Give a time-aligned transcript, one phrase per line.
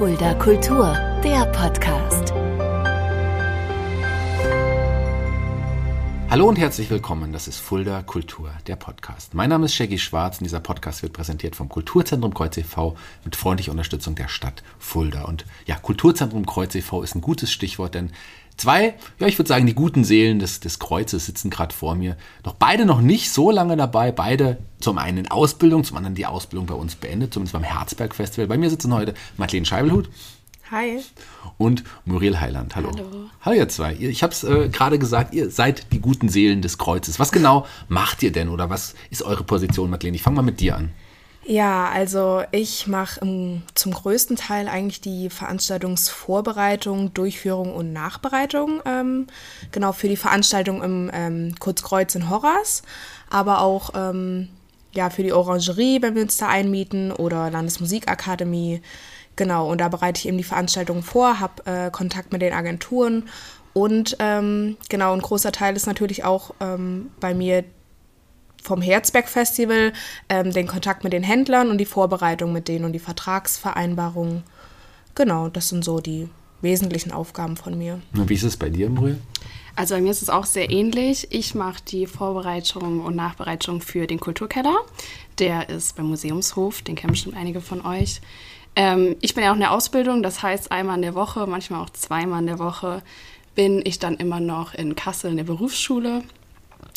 [0.00, 2.32] Fulda Kultur, der Podcast.
[6.30, 7.34] Hallo und herzlich willkommen.
[7.34, 9.34] Das ist Fulda Kultur, der Podcast.
[9.34, 12.96] Mein Name ist Shaggy Schwarz und dieser Podcast wird präsentiert vom Kulturzentrum Kreuz e.V.
[13.26, 15.24] mit freundlicher Unterstützung der Stadt Fulda.
[15.24, 17.02] Und ja, Kulturzentrum Kreuz e.V.
[17.02, 18.10] ist ein gutes Stichwort, denn
[18.60, 22.16] zwei, ja, ich würde sagen, die guten Seelen des, des Kreuzes sitzen gerade vor mir.
[22.44, 24.12] Noch beide noch nicht so lange dabei.
[24.12, 28.14] Beide zum einen in Ausbildung, zum anderen die Ausbildung bei uns beendet, zumindest beim Herzberg
[28.14, 28.46] Festival.
[28.46, 30.08] Bei mir sitzen heute Madeleine Scheibelhut.
[30.70, 31.00] Hi.
[31.58, 32.76] Und Muriel Heiland.
[32.76, 32.92] Hallo.
[32.94, 33.30] Hallo.
[33.42, 33.94] Hallo ihr zwei.
[33.94, 37.18] Ich habe es äh, gerade gesagt, ihr seid die guten Seelen des Kreuzes.
[37.18, 40.16] Was genau macht ihr denn oder was ist eure Position, Madeleine?
[40.16, 40.90] Ich fange mal mit dir an.
[41.50, 48.80] Ja, also ich mache um, zum größten Teil eigentlich die Veranstaltungsvorbereitung, Durchführung und Nachbereitung.
[48.84, 49.26] Ähm,
[49.72, 52.84] genau für die Veranstaltung im ähm, Kurzkreuz in Horras,
[53.30, 54.48] aber auch ähm,
[54.92, 58.80] ja, für die Orangerie, wenn wir uns da einmieten oder Landesmusikakademie.
[59.34, 63.28] Genau, und da bereite ich eben die Veranstaltung vor, habe äh, Kontakt mit den Agenturen
[63.72, 67.64] und ähm, genau, ein großer Teil ist natürlich auch ähm, bei mir
[68.62, 69.92] vom Herzberg Festival,
[70.28, 74.42] ähm, den Kontakt mit den Händlern und die Vorbereitung mit denen und die Vertragsvereinbarungen.
[75.14, 76.28] Genau, das sind so die
[76.60, 78.00] wesentlichen Aufgaben von mir.
[78.14, 79.18] Und wie ist es bei dir, Muriel?
[79.76, 81.28] Also bei mir ist es auch sehr ähnlich.
[81.30, 84.76] Ich mache die Vorbereitung und Nachbereitung für den Kulturkeller.
[85.38, 88.20] Der ist beim Museumshof, den kennen bestimmt einige von euch.
[88.76, 91.82] Ähm, ich bin ja auch in der Ausbildung, das heißt einmal in der Woche, manchmal
[91.82, 93.02] auch zweimal in der Woche
[93.54, 96.22] bin ich dann immer noch in Kassel in der Berufsschule.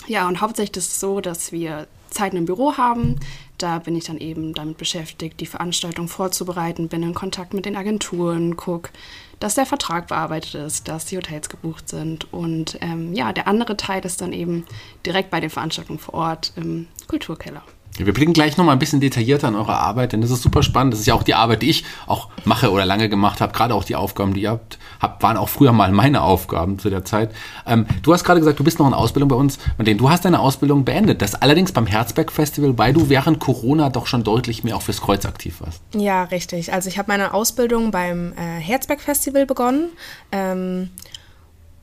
[0.08, 3.20] Ja, und hauptsächlich ist es so, dass wir Zeiten im Büro haben.
[3.58, 7.76] Da bin ich dann eben damit beschäftigt, die Veranstaltung vorzubereiten, bin in Kontakt mit den
[7.76, 8.92] Agenturen, gucke,
[9.40, 12.32] dass der Vertrag bearbeitet ist, dass die Hotels gebucht sind.
[12.34, 14.66] Und ähm, ja, der andere Teil ist dann eben
[15.06, 17.64] direkt bei den Veranstaltungen vor Ort im Kulturkeller.
[17.98, 20.64] Wir blicken gleich noch mal ein bisschen detaillierter an eure Arbeit, denn das ist super
[20.64, 20.94] spannend.
[20.94, 23.54] Das ist ja auch die Arbeit, die ich auch mache oder lange gemacht habe.
[23.54, 26.90] Gerade auch die Aufgaben, die ihr habt, habt waren auch früher mal meine Aufgaben zu
[26.90, 27.30] der Zeit.
[27.68, 29.60] Ähm, du hast gerade gesagt, du bist noch in Ausbildung bei uns.
[29.78, 31.22] Marlene, du hast deine Ausbildung beendet.
[31.22, 35.02] Das allerdings beim Herzberg Festival, weil du während Corona doch schon deutlich mehr auch fürs
[35.02, 35.84] Kreuz aktiv warst.
[35.96, 36.74] Ja, richtig.
[36.74, 39.90] Also ich habe meine Ausbildung beim äh, Herzberg Festival begonnen.
[40.32, 40.90] Ähm,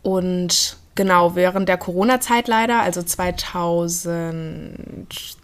[0.02, 5.39] und genau, während der Corona-Zeit leider, also 2020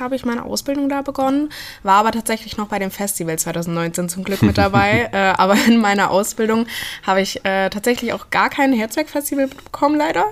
[0.00, 1.50] habe ich meine Ausbildung da begonnen,
[1.82, 5.08] war aber tatsächlich noch bei dem Festival 2019 zum Glück mit dabei.
[5.12, 6.66] äh, aber in meiner Ausbildung
[7.06, 10.24] habe ich äh, tatsächlich auch gar kein Herzberg-Festival bekommen, leider.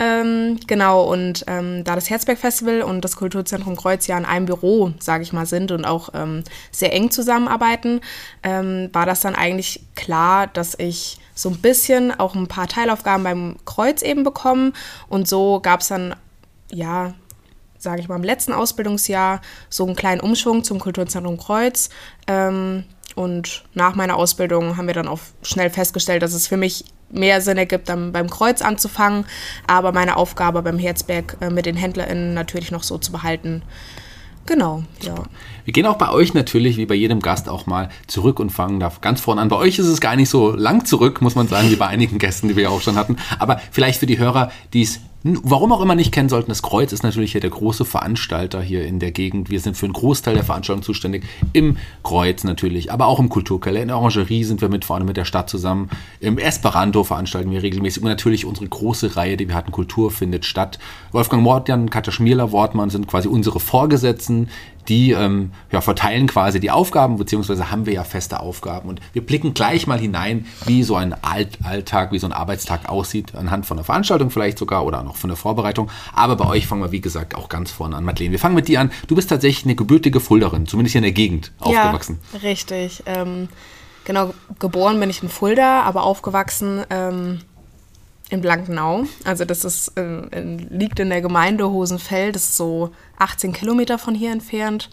[0.00, 4.92] Ähm, genau, und ähm, da das Herzberg-Festival und das Kulturzentrum Kreuz ja in einem Büro,
[5.00, 8.00] sage ich mal, sind und auch ähm, sehr eng zusammenarbeiten,
[8.44, 13.24] ähm, war das dann eigentlich klar, dass ich so ein bisschen auch ein paar Teilaufgaben
[13.24, 14.72] beim Kreuz eben bekommen.
[15.08, 16.14] Und so gab es dann,
[16.70, 17.14] ja,
[17.78, 21.90] sage ich mal, im letzten Ausbildungsjahr so einen kleinen Umschwung zum Kulturzentrum Kreuz.
[22.26, 22.84] Ähm,
[23.14, 27.40] und nach meiner Ausbildung haben wir dann auch schnell festgestellt, dass es für mich mehr
[27.40, 29.24] Sinn ergibt, dann beim Kreuz anzufangen,
[29.66, 33.62] aber meine Aufgabe beim Herzberg äh, mit den HändlerInnen natürlich noch so zu behalten.
[34.46, 35.14] Genau, ja.
[35.68, 38.80] Wir gehen auch bei euch natürlich, wie bei jedem Gast, auch mal zurück und fangen
[38.80, 39.50] da ganz vorne an.
[39.50, 42.16] Bei euch ist es gar nicht so lang zurück, muss man sagen, wie bei einigen
[42.18, 43.18] Gästen, die wir ja auch schon hatten.
[43.38, 46.92] Aber vielleicht für die Hörer, die es warum auch immer nicht kennen sollten, das Kreuz
[46.92, 49.50] ist natürlich hier der große Veranstalter hier in der Gegend.
[49.50, 51.24] Wir sind für einen Großteil der Veranstaltung zuständig.
[51.52, 53.82] Im Kreuz natürlich, aber auch im Kulturkeller.
[53.82, 55.90] In der Orangerie sind wir mit vorne mit der Stadt zusammen.
[56.20, 58.02] Im Esperanto veranstalten wir regelmäßig.
[58.02, 60.78] Und natürlich unsere große Reihe, die wir hatten, Kultur findet statt.
[61.10, 64.48] Wolfgang Mordjan, Katja Schmierler, Wortmann sind quasi unsere Vorgesetzten,
[64.88, 68.88] die ähm, ja, verteilen quasi die Aufgaben, beziehungsweise haben wir ja feste Aufgaben.
[68.88, 72.88] Und wir blicken gleich mal hinein, wie so ein Alt Alltag, wie so ein Arbeitstag
[72.88, 75.90] aussieht, anhand von der Veranstaltung vielleicht sogar oder noch von der Vorbereitung.
[76.14, 78.04] Aber bei euch fangen wir, wie gesagt, auch ganz vorne an.
[78.04, 78.90] Madeleine, wir fangen mit dir an.
[79.06, 82.18] Du bist tatsächlich eine gebürtige Fulderin, zumindest hier in der Gegend aufgewachsen.
[82.32, 83.02] Ja, richtig.
[83.06, 83.48] Ähm,
[84.04, 87.40] genau, geboren bin ich in Fulda, aber aufgewachsen ähm,
[88.30, 89.04] in Blankenau.
[89.24, 90.40] Also das ist, äh,
[90.70, 94.90] liegt in der Gemeinde Hosenfeld, das ist so 18 Kilometer von hier entfernt.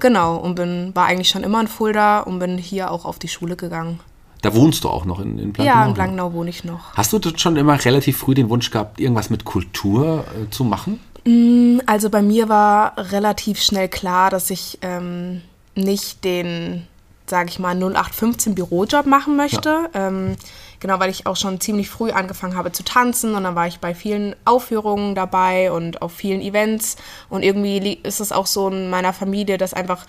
[0.00, 3.28] Genau, und bin, war eigentlich schon immer in Fulda und bin hier auch auf die
[3.28, 3.98] Schule gegangen.
[4.42, 5.80] Da wohnst du auch noch in, in Blankenau?
[5.80, 6.94] Ja, in Blankenau wohne ich noch.
[6.94, 11.00] Hast du schon immer relativ früh den Wunsch gehabt, irgendwas mit Kultur äh, zu machen?
[11.24, 15.42] Mm, also bei mir war relativ schnell klar, dass ich ähm,
[15.74, 16.86] nicht den,
[17.26, 19.90] sage ich mal, 0815 Bürojob machen möchte.
[19.92, 20.08] Ja.
[20.08, 20.36] Ähm,
[20.80, 23.80] genau, weil ich auch schon ziemlich früh angefangen habe zu tanzen und dann war ich
[23.80, 26.96] bei vielen Aufführungen dabei und auf vielen Events
[27.28, 30.06] und irgendwie ist es auch so in meiner Familie, dass einfach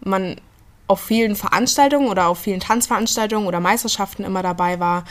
[0.00, 0.36] man
[0.90, 5.04] auf vielen Veranstaltungen oder auf vielen Tanzveranstaltungen oder Meisterschaften immer dabei war.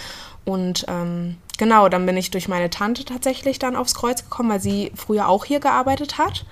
[0.44, 4.59] Und ähm, genau, dann bin ich durch meine Tante tatsächlich dann aufs Kreuz gekommen, weil
[4.59, 6.45] sie früher auch hier gearbeitet hat.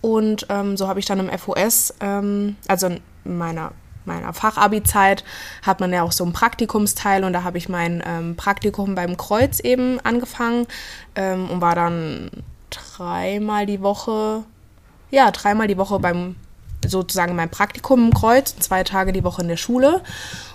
[0.00, 3.72] Und ähm, so habe ich dann im FOS, ähm, also in meiner
[4.08, 5.22] meiner Fachabi-Zeit
[5.62, 9.16] hat man ja auch so einen Praktikumsteil und da habe ich mein ähm, Praktikum beim
[9.16, 10.66] Kreuz eben angefangen
[11.14, 12.30] ähm, und war dann
[12.70, 14.42] dreimal die Woche,
[15.10, 16.34] ja, dreimal die Woche beim
[16.86, 20.02] sozusagen mein Praktikum im Kreuz, zwei Tage die Woche in der Schule.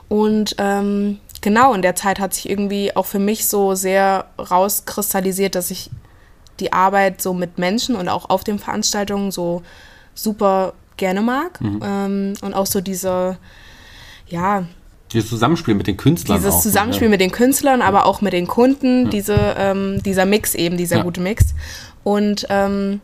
[0.07, 5.55] Und ähm, genau, in der Zeit hat sich irgendwie auch für mich so sehr rauskristallisiert,
[5.55, 5.89] dass ich
[6.59, 9.63] die Arbeit so mit Menschen und auch auf den Veranstaltungen so
[10.13, 11.59] super gerne mag.
[11.61, 11.79] Mhm.
[11.83, 13.37] Ähm, und auch so diese,
[14.27, 14.63] ja,
[15.11, 16.57] Dieses Zusammenspiel mit den Künstlern dieses auch.
[16.57, 16.63] ne?
[16.63, 20.97] Zusammenspiel mit den Künstlern, aber auch mit den Kunden, diese, ähm, dieser Mix eben, dieser
[20.97, 21.03] Ja.
[21.03, 21.53] gute Mix.
[22.03, 22.99] Und ähm,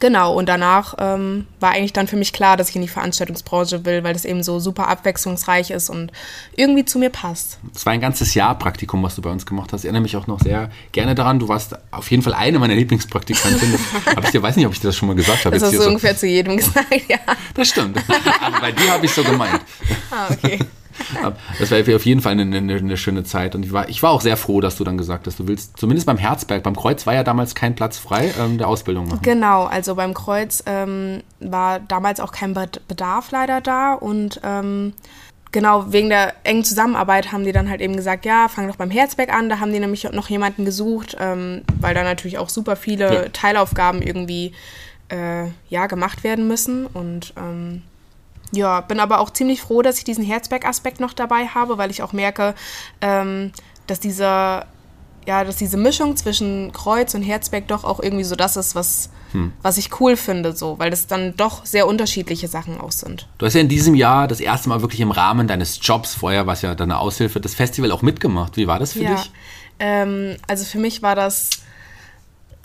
[0.00, 3.84] genau, und danach ähm, war eigentlich dann für mich klar, dass ich in die Veranstaltungsbranche
[3.84, 6.12] will, weil das eben so super abwechslungsreich ist und
[6.56, 7.58] irgendwie zu mir passt.
[7.74, 9.80] Es war ein ganzes Jahr Praktikum, was du bei uns gemacht hast.
[9.80, 11.38] Ich erinnere mich auch noch sehr gerne daran.
[11.38, 13.78] Du warst auf jeden Fall eine meiner Lieblingspraktikantinnen.
[14.06, 15.54] Hab ich dir, weiß nicht, ob ich dir das schon mal gesagt habe.
[15.54, 15.88] Das hast du so.
[15.88, 17.18] ungefähr zu jedem gesagt, ja.
[17.54, 17.98] Das stimmt.
[18.40, 19.60] Aber bei dir habe ich so gemeint.
[20.10, 20.58] Ah, okay.
[21.58, 23.54] Das war auf jeden Fall eine, eine, eine schöne Zeit.
[23.54, 25.76] Und ich war, ich war auch sehr froh, dass du dann gesagt hast, du willst
[25.76, 29.20] zumindest beim Herzberg, beim Kreuz war ja damals kein Platz frei, ähm, der Ausbildung machen.
[29.22, 34.92] Genau, also beim Kreuz ähm, war damals auch kein Bed- Bedarf leider da und ähm,
[35.50, 38.90] genau wegen der engen Zusammenarbeit haben die dann halt eben gesagt, ja, fang doch beim
[38.90, 39.48] Herzberg an.
[39.48, 43.28] Da haben die nämlich noch jemanden gesucht, ähm, weil da natürlich auch super viele Ja.
[43.32, 44.52] Teilaufgaben irgendwie
[45.10, 47.82] äh, ja gemacht werden müssen und ähm,
[48.52, 52.02] ja, bin aber auch ziemlich froh, dass ich diesen Herzberg-Aspekt noch dabei habe, weil ich
[52.02, 52.54] auch merke,
[53.00, 53.52] ähm,
[53.86, 54.66] dass dieser,
[55.26, 59.10] ja, dass diese Mischung zwischen Kreuz und Herzberg doch auch irgendwie so das ist, was,
[59.62, 63.28] was ich cool finde, so, weil das dann doch sehr unterschiedliche Sachen auch sind.
[63.38, 66.46] Du hast ja in diesem Jahr das erste Mal wirklich im Rahmen deines Jobs, vorher
[66.46, 68.56] war es ja deine Aushilfe, das Festival auch mitgemacht.
[68.56, 69.30] Wie war das für ja, dich?
[69.78, 71.50] ähm, also für mich war das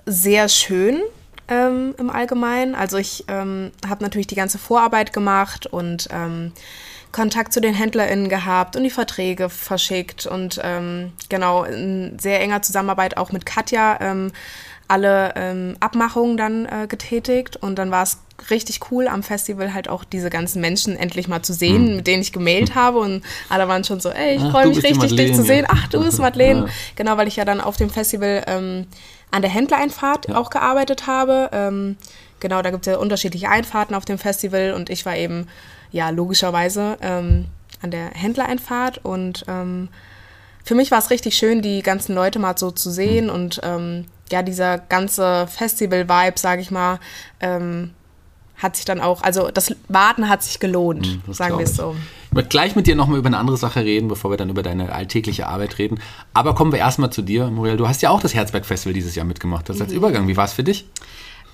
[0.06, 1.02] sehr schön
[1.48, 2.76] ähm, im Allgemeinen.
[2.76, 6.52] Also ich ähm, habe natürlich die ganze Vorarbeit gemacht und ähm,
[7.12, 12.62] Kontakt zu den HändlerInnen gehabt und die Verträge verschickt und ähm, genau in sehr enger
[12.64, 14.32] Zusammenarbeit auch mit Katja ähm,
[14.90, 18.20] alle Abmachungen dann äh, getätigt und dann war es
[18.50, 22.22] richtig cool am Festival halt auch diese ganzen Menschen endlich mal zu sehen, mit denen
[22.22, 25.36] ich gemailt habe und alle waren schon so, ey, ich Ach, freue mich richtig, dich
[25.36, 25.66] zu sehen.
[25.68, 26.62] Ach, du bist Madeleine.
[26.62, 26.68] Ja.
[26.96, 28.88] Genau, weil ich ja dann auf dem Festival ähm,
[29.34, 31.50] an der Händlereinfahrt auch gearbeitet habe.
[31.52, 31.98] Ähm,
[32.40, 35.48] genau, da gibt es ja unterschiedliche Einfahrten auf dem Festival und ich war eben,
[35.92, 37.46] ja, logischerweise ähm,
[37.82, 39.90] an der Händlereinfahrt und ähm,
[40.64, 44.06] für mich war es richtig schön, die ganzen Leute mal so zu sehen und ähm,
[44.32, 47.00] ja, dieser ganze Festival-Vibe, sage ich mal,
[47.42, 47.94] ähm,
[48.58, 51.96] hat sich dann auch, also das Warten hat sich gelohnt, das sagen wir es so.
[52.28, 54.64] Ich möchte gleich mit dir nochmal über eine andere Sache reden, bevor wir dann über
[54.64, 56.00] deine alltägliche Arbeit reden.
[56.34, 57.78] Aber kommen wir erstmal zu dir, Muriel.
[57.78, 59.70] Du hast ja auch das Herzberg-Festival dieses Jahr mitgemacht.
[59.70, 60.28] Das als Übergang.
[60.28, 60.86] Wie war es für dich?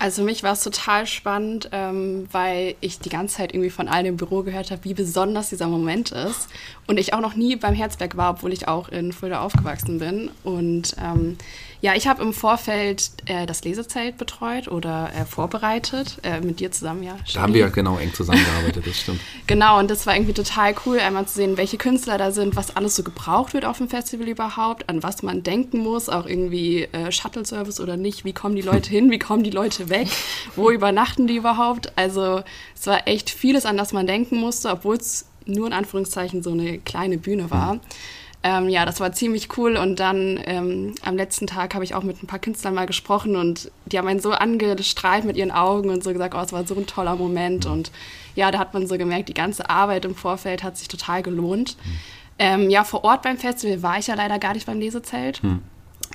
[0.02, 3.90] Also für mich war es total spannend, ähm, weil ich die ganze Zeit irgendwie von
[3.90, 6.48] allen im Büro gehört habe, wie besonders dieser Moment ist.
[6.88, 10.32] Und ich auch noch nie beim Herzberg war, obwohl ich auch in Fulda aufgewachsen bin.
[10.44, 11.38] Und ähm,
[11.82, 16.72] ja, ich habe im Vorfeld äh, das Lesezelt betreut oder äh, vorbereitet, äh, mit dir
[16.72, 17.18] zusammen, ja.
[17.34, 19.22] Da haben wir ja genau eng zusammengearbeitet, das stimmt.
[19.48, 22.76] Genau, und das war irgendwie total cool, einmal zu sehen, welche Künstler da sind, was
[22.76, 26.84] alles so gebraucht wird auf dem Festival überhaupt, an was man denken muss, auch irgendwie
[26.84, 30.08] äh, Shuttle-Service oder nicht, wie kommen die Leute hin, wie kommen die Leute weg,
[30.56, 31.94] wo übernachten die überhaupt.
[31.96, 32.44] Also
[32.76, 36.52] es war echt vieles, an das man denken musste, obwohl es nur in Anführungszeichen so
[36.52, 37.80] eine kleine Bühne war.
[38.42, 39.76] Ähm, ja, das war ziemlich cool.
[39.76, 43.36] Und dann ähm, am letzten Tag habe ich auch mit ein paar Künstlern mal gesprochen
[43.36, 46.66] und die haben einen so angestrahlt mit ihren Augen und so gesagt, oh, es war
[46.66, 47.66] so ein toller Moment.
[47.66, 47.92] Und
[48.36, 51.76] ja, da hat man so gemerkt, die ganze Arbeit im Vorfeld hat sich total gelohnt.
[52.38, 55.42] Ähm, ja, vor Ort beim Festival war ich ja leider gar nicht beim Lesezelt.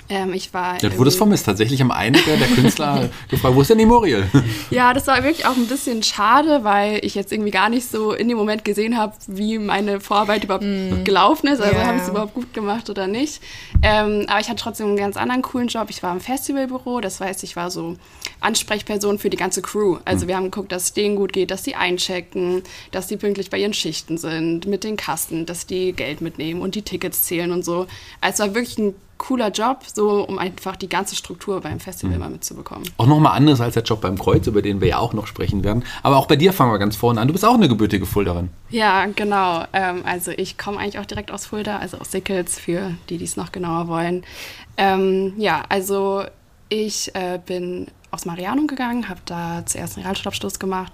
[0.07, 1.45] Ähm, ich war Ja, du wurdest vermisst.
[1.45, 4.25] Tatsächlich haben einige der Künstler gefragt, wo ist denn die Muriel?
[4.69, 8.11] Ja, das war wirklich auch ein bisschen schade, weil ich jetzt irgendwie gar nicht so
[8.13, 10.65] in dem Moment gesehen habe, wie meine Vorarbeit überhaupt
[11.03, 11.59] gelaufen ist.
[11.59, 13.41] Also Ja, habe ich es überhaupt gut gemacht oder nicht.
[13.81, 15.87] Ähm, aber ich hatte trotzdem einen ganz anderen coolen Job.
[15.89, 17.95] Ich war im Festivalbüro, das heißt, ich war so
[18.41, 19.97] Ansprechperson für die ganze Crew.
[20.05, 23.49] Also wir haben geguckt, dass es denen gut geht, dass die einchecken, dass die pünktlich
[23.49, 27.51] bei ihren Schichten sind, mit den Kassen, dass die Geld mitnehmen und die Tickets zählen
[27.51, 27.87] und so.
[28.21, 32.17] Also es war wirklich ein cooler Job, so um einfach die ganze Struktur beim Festival
[32.17, 32.87] mal mitzubekommen.
[32.97, 35.63] Auch nochmal anders als der Job beim Kreuz, über den wir ja auch noch sprechen
[35.63, 35.83] werden.
[36.03, 37.27] Aber auch bei dir fangen wir ganz vorne an.
[37.27, 38.49] Du bist auch eine gebürtige Fulderin.
[38.69, 39.63] Ja, genau.
[39.73, 43.25] Ähm, also ich komme eigentlich auch direkt aus Fulda, also aus Sickels, für die, die
[43.25, 44.23] es noch genauer wollen.
[44.77, 46.23] Ähm, ja, also
[46.69, 50.93] ich äh, bin aus Marianum gegangen, habe da zuerst einen Realschulabschluss gemacht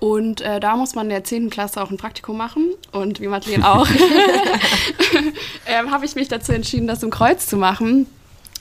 [0.00, 1.50] und äh, da muss man in der 10.
[1.50, 3.88] Klasse auch ein Praktikum machen und wie Madeleine auch,
[5.66, 8.06] ähm, habe ich mich dazu entschieden, das im Kreuz zu machen.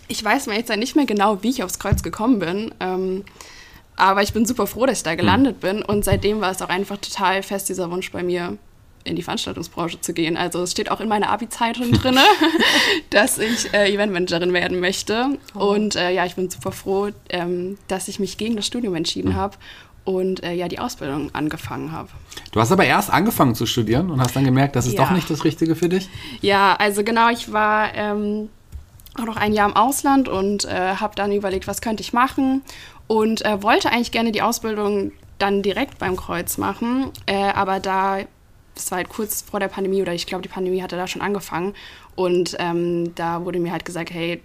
[0.08, 2.74] Ich weiß mir jetzt nicht mehr genau, wie ich aufs Kreuz gekommen bin.
[2.80, 3.26] Ähm,
[3.98, 5.82] aber ich bin super froh, dass ich da gelandet bin.
[5.82, 8.58] Und seitdem war es auch einfach total fest, dieser Wunsch bei mir,
[9.04, 10.38] in die Veranstaltungsbranche zu gehen.
[10.38, 12.20] Also es steht auch in meiner Abi-Zeitung drin,
[13.10, 15.38] dass ich äh, Eventmanagerin werden möchte.
[15.56, 15.74] Oh.
[15.74, 19.30] Und äh, ja, ich bin super froh, ähm, dass ich mich gegen das Studium entschieden
[19.30, 19.36] mhm.
[19.36, 19.58] habe
[20.08, 22.08] und äh, ja die Ausbildung angefangen habe.
[22.54, 25.04] Du hast aber erst angefangen zu studieren und hast dann gemerkt, das ist ja.
[25.04, 26.08] doch nicht das Richtige für dich?
[26.40, 28.48] Ja, also genau, ich war ähm,
[29.20, 32.62] auch noch ein Jahr im Ausland und äh, habe dann überlegt, was könnte ich machen
[33.08, 38.20] und äh, wollte eigentlich gerne die Ausbildung dann direkt beim Kreuz machen, äh, aber da,
[38.76, 41.22] das war halt kurz vor der Pandemie oder ich glaube, die Pandemie hatte da schon
[41.22, 41.74] angefangen
[42.16, 44.42] und ähm, da wurde mir halt gesagt, hey,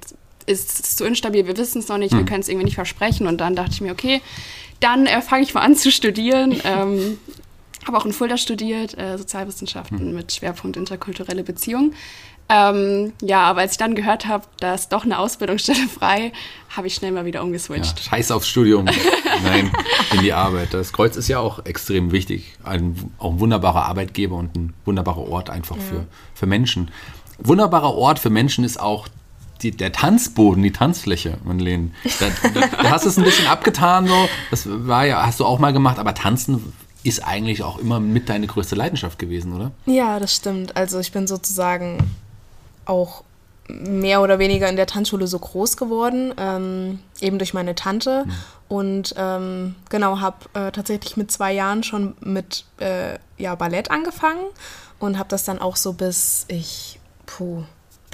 [0.47, 2.19] ist, ist zu instabil, wir wissen es noch nicht, hm.
[2.19, 4.21] wir können es irgendwie nicht versprechen und dann dachte ich mir, okay,
[4.83, 6.57] dann äh, fange ich mal an zu studieren.
[6.65, 7.19] Ähm,
[7.87, 10.15] habe auch in Fulda studiert, äh, Sozialwissenschaften hm.
[10.15, 11.95] mit Schwerpunkt interkulturelle Beziehungen.
[12.49, 16.33] Ähm, ja, aber als ich dann gehört habe, da ist doch eine Ausbildungsstelle frei,
[16.69, 17.99] habe ich schnell mal wieder umgeswitcht.
[17.99, 18.85] Ja, scheiß aufs Studium.
[19.43, 19.73] Nein,
[20.13, 20.75] in die Arbeit.
[20.75, 22.55] Das Kreuz ist ja auch extrem wichtig.
[22.63, 25.83] Ein, auch ein wunderbarer Arbeitgeber und ein wunderbarer Ort einfach ja.
[25.83, 26.91] für, für Menschen.
[27.39, 29.09] Wunderbarer Ort für Menschen ist auch
[29.63, 31.91] die, der Tanzboden, die Tanzfläche, Madeleine.
[32.21, 34.29] Da, da, du hast es ein bisschen abgetan, so.
[34.51, 36.73] Das war ja, hast du auch mal gemacht, aber Tanzen
[37.05, 39.73] ist eigentlich auch immer mit deine größte Leidenschaft gewesen, oder?
[39.87, 40.77] Ja, das stimmt.
[40.77, 41.99] Also ich bin sozusagen
[42.85, 43.25] auch
[43.69, 48.25] mehr oder weniger in der Tanzschule so groß geworden, ähm, eben durch meine Tante.
[48.27, 48.33] Mhm.
[48.69, 54.45] Und ähm, genau, habe äh, tatsächlich mit zwei Jahren schon mit äh, ja, Ballett angefangen
[54.99, 57.65] und habe das dann auch so bis ich, puh,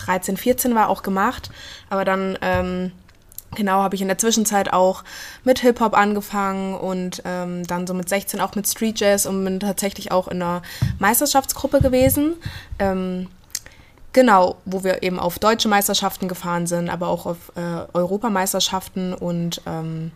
[0.06, 1.50] 13, 14 war auch gemacht.
[1.90, 2.92] Aber dann, ähm,
[3.54, 5.04] genau, habe ich in der Zwischenzeit auch
[5.44, 9.60] mit Hip-Hop angefangen und ähm, dann so mit 16 auch mit Street Jazz und bin
[9.60, 10.62] tatsächlich auch in einer
[10.98, 12.34] Meisterschaftsgruppe gewesen.
[12.78, 13.28] Ähm,
[14.14, 17.60] Genau, wo wir eben auf deutsche Meisterschaften gefahren sind, aber auch auf äh,
[17.92, 20.12] Europameisterschaften und ähm,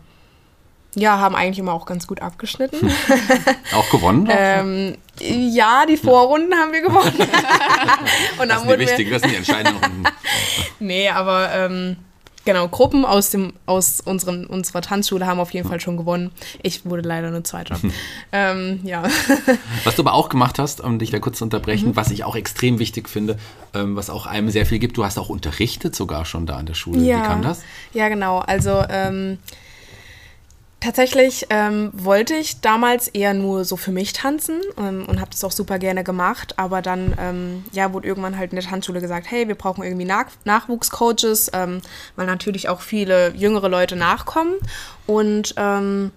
[0.95, 2.91] ja, haben eigentlich immer auch ganz gut abgeschnitten.
[3.75, 4.27] auch gewonnen?
[4.29, 7.13] ähm, ja, die Vorrunden haben wir gewonnen.
[8.39, 10.03] und das ist wichtig, das sind die entscheidenden Runden.
[10.79, 11.97] nee, aber ähm,
[12.45, 16.31] genau, Gruppen aus, dem, aus unseren, unserer Tanzschule haben auf jeden Fall schon gewonnen.
[16.61, 17.79] Ich wurde leider nur Zweiter.
[18.31, 19.03] ähm, ja.
[19.83, 21.95] Was du aber auch gemacht hast, um dich da kurz zu unterbrechen, mhm.
[21.95, 23.37] was ich auch extrem wichtig finde,
[23.73, 26.65] ähm, was auch einem sehr viel gibt, du hast auch unterrichtet sogar schon da an
[26.65, 27.01] der Schule.
[27.01, 27.17] Ja.
[27.17, 27.61] Wie kam das?
[27.93, 28.39] Ja, genau.
[28.39, 29.39] Also ähm,
[30.83, 35.45] Tatsächlich ähm, wollte ich damals eher nur so für mich tanzen ähm, und habe das
[35.45, 36.59] auch super gerne gemacht.
[36.59, 40.03] Aber dann ähm, ja, wurde irgendwann halt in der Tanzschule gesagt, hey, wir brauchen irgendwie
[40.03, 41.81] Nach Nachwuchscoaches, ähm,
[42.17, 44.55] weil natürlich auch viele jüngere Leute nachkommen.
[45.07, 46.11] Und ähm,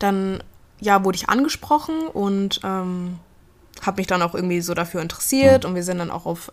[0.00, 0.42] dann
[0.80, 3.20] ja, wurde ich angesprochen und ähm,
[3.80, 5.64] habe mich dann auch irgendwie so dafür interessiert.
[5.64, 6.50] Und wir sind dann auch auf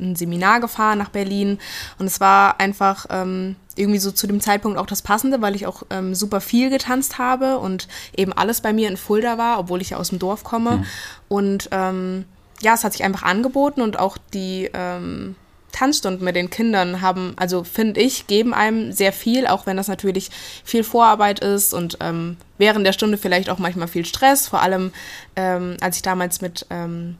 [0.00, 1.58] ein Seminar gefahren nach Berlin
[1.98, 5.66] und es war einfach ähm, irgendwie so zu dem Zeitpunkt auch das Passende, weil ich
[5.66, 9.80] auch ähm, super viel getanzt habe und eben alles bei mir in Fulda war, obwohl
[9.80, 10.78] ich ja aus dem Dorf komme.
[10.78, 10.86] Mhm.
[11.28, 12.24] Und ähm,
[12.60, 15.36] ja, es hat sich einfach angeboten und auch die ähm,
[15.72, 19.86] Tanzstunden mit den Kindern haben, also finde ich, geben einem sehr viel, auch wenn das
[19.86, 20.30] natürlich
[20.64, 24.92] viel Vorarbeit ist und ähm, während der Stunde vielleicht auch manchmal viel Stress, vor allem
[25.36, 27.14] ähm, als ich damals mit einer,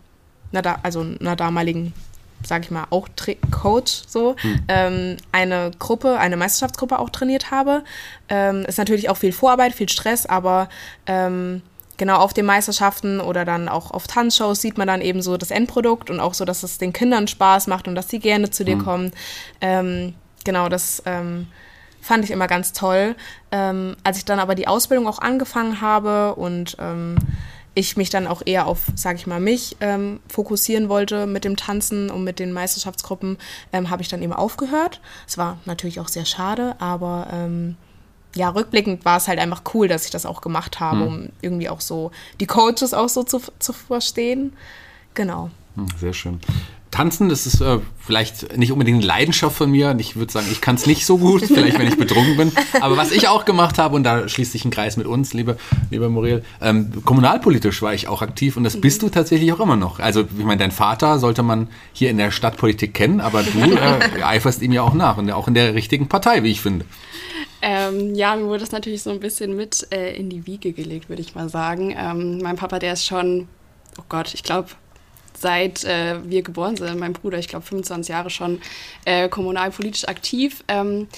[0.50, 1.92] da also einer damaligen
[2.44, 4.60] sage ich mal, auch Tra Coach so, hm.
[4.68, 7.84] ähm, eine Gruppe, eine Meisterschaftsgruppe auch trainiert habe.
[8.28, 10.68] Ähm, ist natürlich auch viel Vorarbeit, viel Stress, aber
[11.06, 11.62] ähm,
[11.96, 15.50] genau auf den Meisterschaften oder dann auch auf Tanzshows sieht man dann eben so das
[15.50, 18.64] Endprodukt und auch so, dass es den Kindern Spaß macht und dass sie gerne zu
[18.64, 18.84] dir hm.
[18.84, 19.12] kommen.
[19.60, 20.14] Ähm,
[20.44, 21.48] genau, das ähm,
[22.00, 23.16] fand ich immer ganz toll.
[23.50, 26.76] Ähm, als ich dann aber die Ausbildung auch angefangen habe und
[27.74, 31.56] ich mich dann auch eher auf, sage ich mal, mich ähm, fokussieren wollte mit dem
[31.56, 33.38] Tanzen und mit den Meisterschaftsgruppen,
[33.72, 35.00] ähm, habe ich dann eben aufgehört.
[35.26, 37.76] Es war natürlich auch sehr schade, aber ähm,
[38.34, 41.06] ja, rückblickend war es halt einfach cool, dass ich das auch gemacht habe, hm.
[41.06, 42.10] um irgendwie auch so
[42.40, 44.52] die Coaches auch so zu, zu verstehen.
[45.14, 45.50] Genau.
[45.74, 46.40] Hm, sehr schön.
[46.90, 49.94] Tanzen, das ist äh, vielleicht nicht unbedingt eine Leidenschaft von mir.
[49.98, 52.52] Ich würde sagen, ich kann es nicht so gut, vielleicht wenn ich betrunken bin.
[52.80, 55.58] Aber was ich auch gemacht habe, und da schließt sich ein Kreis mit uns, liebe,
[55.90, 58.80] liebe Muriel, ähm, kommunalpolitisch war ich auch aktiv und das mhm.
[58.80, 59.98] bist du tatsächlich auch immer noch.
[59.98, 64.22] Also ich meine, dein Vater sollte man hier in der Stadtpolitik kennen, aber du äh,
[64.22, 66.86] eiferst ihm ja auch nach und auch in der richtigen Partei, wie ich finde.
[67.60, 71.08] Ähm, ja, mir wurde das natürlich so ein bisschen mit äh, in die Wiege gelegt,
[71.08, 71.94] würde ich mal sagen.
[71.96, 73.48] Ähm, mein Papa, der ist schon,
[73.98, 74.68] oh Gott, ich glaube
[75.40, 78.60] seit äh, wir geboren sind, mein Bruder, ich glaube 25 Jahre schon,
[79.04, 80.64] äh, kommunalpolitisch aktiv.
[80.68, 81.08] Ähm,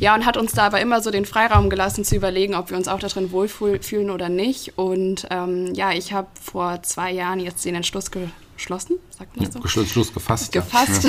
[0.00, 2.76] ja, und hat uns da aber immer so den Freiraum gelassen zu überlegen, ob wir
[2.76, 4.78] uns auch darin wohlfühlen oder nicht.
[4.78, 8.10] Und ähm, ja, ich habe vor zwei Jahren jetzt den Entschluss
[8.58, 9.66] geschlossen, sagt man so?
[9.66, 10.54] Schluss, Schluss gefasst.
[10.54, 10.60] ja.
[10.60, 11.06] gefasst.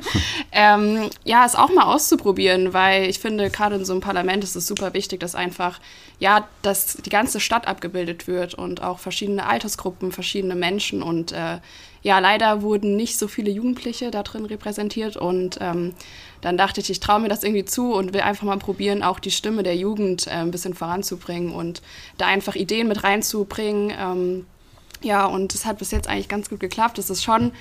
[0.52, 4.56] ähm, ja, es auch mal auszuprobieren, weil ich finde, gerade in so einem Parlament ist
[4.56, 5.78] es super wichtig, dass einfach,
[6.18, 11.58] ja, dass die ganze Stadt abgebildet wird und auch verschiedene Altersgruppen, verschiedene Menschen und äh,
[12.02, 15.92] ja, leider wurden nicht so viele Jugendliche da drin repräsentiert und ähm,
[16.40, 19.18] dann dachte ich, ich traue mir das irgendwie zu und will einfach mal probieren, auch
[19.18, 21.82] die Stimme der Jugend äh, ein bisschen voranzubringen und
[22.16, 23.92] da einfach Ideen mit reinzubringen.
[23.98, 24.46] Ähm,
[25.02, 26.98] ja, und es hat bis jetzt eigentlich ganz gut geklappt.
[26.98, 27.52] Es ist schon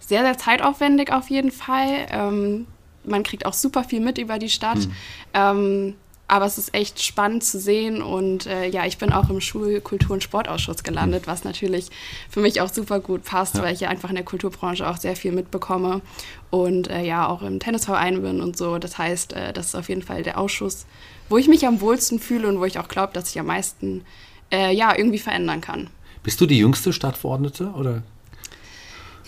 [0.00, 2.06] sehr, sehr zeitaufwendig auf jeden Fall.
[2.10, 2.66] Ähm,
[3.04, 4.88] man kriegt auch super viel mit über die Stadt.
[5.34, 5.94] Ähm,
[6.30, 9.80] aber es ist echt spannend zu sehen und äh, ja, ich bin auch im Schul-,
[9.80, 11.88] Kultur- und Sportausschuss gelandet, was natürlich
[12.28, 13.62] für mich auch super gut passt, Ja.
[13.62, 16.02] weil ich ja einfach in der Kulturbranche auch sehr viel mitbekomme
[16.50, 18.76] und äh, ja auch im Tennisverein bin und so.
[18.78, 20.84] Das heißt, äh, das ist auf jeden Fall der Ausschuss,
[21.30, 24.04] wo ich mich am wohlsten fühle und wo ich auch glaube, dass ich am meisten
[24.52, 25.88] äh, ja irgendwie verändern kann.
[26.28, 28.02] Bist du die jüngste Stadtverordnete oder?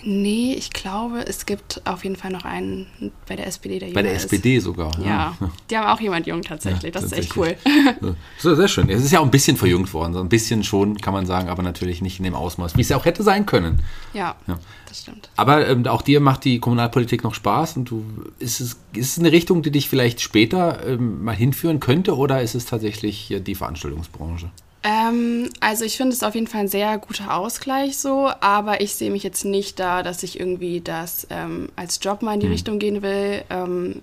[0.05, 2.89] Nee, ich glaube, es gibt auf jeden Fall noch einen
[3.27, 4.25] bei der SPD, der Bei der ist.
[4.25, 4.91] SPD sogar.
[5.03, 5.35] Ja,
[5.71, 6.93] die haben auch jemand jung tatsächlich.
[6.93, 7.57] das ist echt cool.
[7.65, 7.95] Ja,
[8.37, 8.91] So, sehr schön.
[8.91, 11.49] Es ist ja auch ein bisschen verjüngt worden, so ein bisschen schon, kann man sagen,
[11.49, 13.81] aber natürlich nicht in dem Ausmaß, wie es ja auch hätte sein können.
[14.13, 14.59] Ja, Ja.
[14.87, 15.31] das stimmt.
[15.37, 18.05] Aber ähm, auch dir macht die Kommunalpolitik noch Spaß und du
[18.41, 22.43] ist es, ist es eine Richtung, die dich vielleicht später ähm, mal hinführen könnte oder
[22.43, 24.51] ist es tatsächlich hier die Veranstaltungsbranche?
[24.83, 28.95] Ähm, also ich finde es auf jeden Fall ein sehr guter Ausgleich so, aber ich
[28.95, 32.47] sehe mich jetzt nicht da, dass ich irgendwie das ähm, als Job mal in die
[32.47, 33.45] Richtung gehen will.
[33.51, 34.01] Ähm,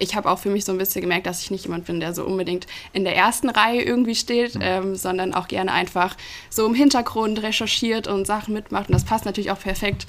[0.00, 2.14] ich habe auch für mich so ein bisschen gemerkt, dass ich nicht jemand bin, der
[2.14, 6.16] so unbedingt in der ersten Reihe irgendwie steht, ähm, sondern auch gerne einfach
[6.50, 8.88] so im Hintergrund recherchiert und Sachen mitmacht.
[8.88, 10.06] Und das passt natürlich auch perfekt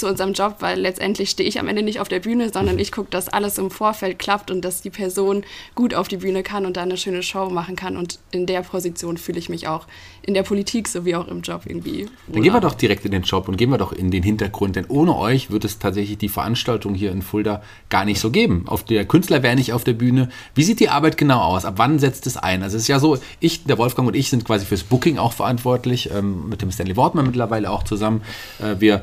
[0.00, 2.90] zu unserem Job, weil letztendlich stehe ich am Ende nicht auf der Bühne, sondern ich
[2.90, 6.66] gucke, dass alles im Vorfeld klappt und dass die Person gut auf die Bühne kann
[6.66, 7.96] und da eine schöne Show machen kann.
[7.96, 9.86] Und in der Position fühle ich mich auch
[10.22, 12.08] in der Politik sowie auch im Job irgendwie.
[12.26, 12.60] Dann gehen wir wohler.
[12.60, 15.50] doch direkt in den Job und gehen wir doch in den Hintergrund, denn ohne euch
[15.50, 18.64] wird es tatsächlich die Veranstaltung hier in Fulda gar nicht so geben.
[18.66, 20.28] Auf der Künstler wäre nicht auf der Bühne.
[20.54, 21.64] Wie sieht die Arbeit genau aus?
[21.64, 22.62] Ab wann setzt es ein?
[22.62, 25.32] Also es ist ja so, ich, der Wolfgang und ich sind quasi fürs Booking auch
[25.32, 28.22] verantwortlich, ähm, mit dem Stanley Wortmann mittlerweile auch zusammen.
[28.58, 29.02] Äh, wir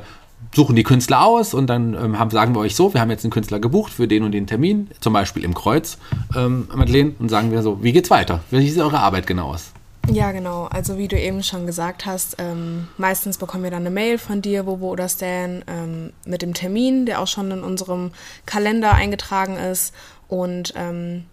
[0.54, 3.24] suchen die Künstler aus und dann ähm, haben, sagen wir euch so, wir haben jetzt
[3.24, 5.98] einen Künstler gebucht für den und den Termin, zum Beispiel im Kreuz,
[6.36, 8.40] ähm, Madeleine, und sagen wir so, wie geht's weiter?
[8.50, 9.72] Wie sieht eure Arbeit genau aus?
[10.10, 10.64] Ja, genau.
[10.64, 14.40] Also wie du eben schon gesagt hast, ähm, meistens bekommen wir dann eine Mail von
[14.40, 18.12] dir, Bobo oder Stan, ähm, mit dem Termin, der auch schon in unserem
[18.46, 19.94] Kalender eingetragen ist.
[20.26, 21.24] Und ähm,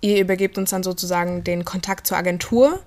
[0.00, 2.80] ihr übergebt uns dann sozusagen den Kontakt zur Agentur.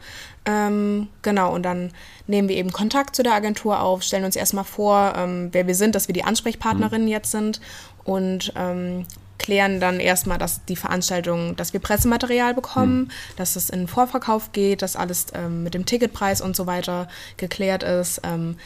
[0.45, 1.91] Ähm, genau, und dann
[2.27, 5.75] nehmen wir eben Kontakt zu der Agentur auf, stellen uns erstmal vor, ähm, wer wir
[5.75, 7.61] sind, dass wir die Ansprechpartnerinnen jetzt sind
[8.03, 9.05] und ähm,
[9.37, 14.51] klären dann erstmal, dass die Veranstaltung, dass wir Pressematerial bekommen, dass es in den Vorverkauf
[14.51, 18.21] geht, dass alles ähm, mit dem Ticketpreis und so weiter geklärt ist.
[18.23, 18.57] Ähm,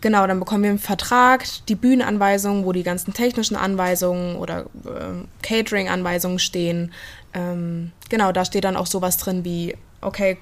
[0.00, 5.28] genau, dann bekommen wir einen Vertrag, die Bühnenanweisungen, wo die ganzen technischen Anweisungen oder ähm,
[5.42, 6.92] Catering-Anweisungen stehen.
[7.34, 10.38] Ähm, genau, da steht dann auch sowas drin wie, okay,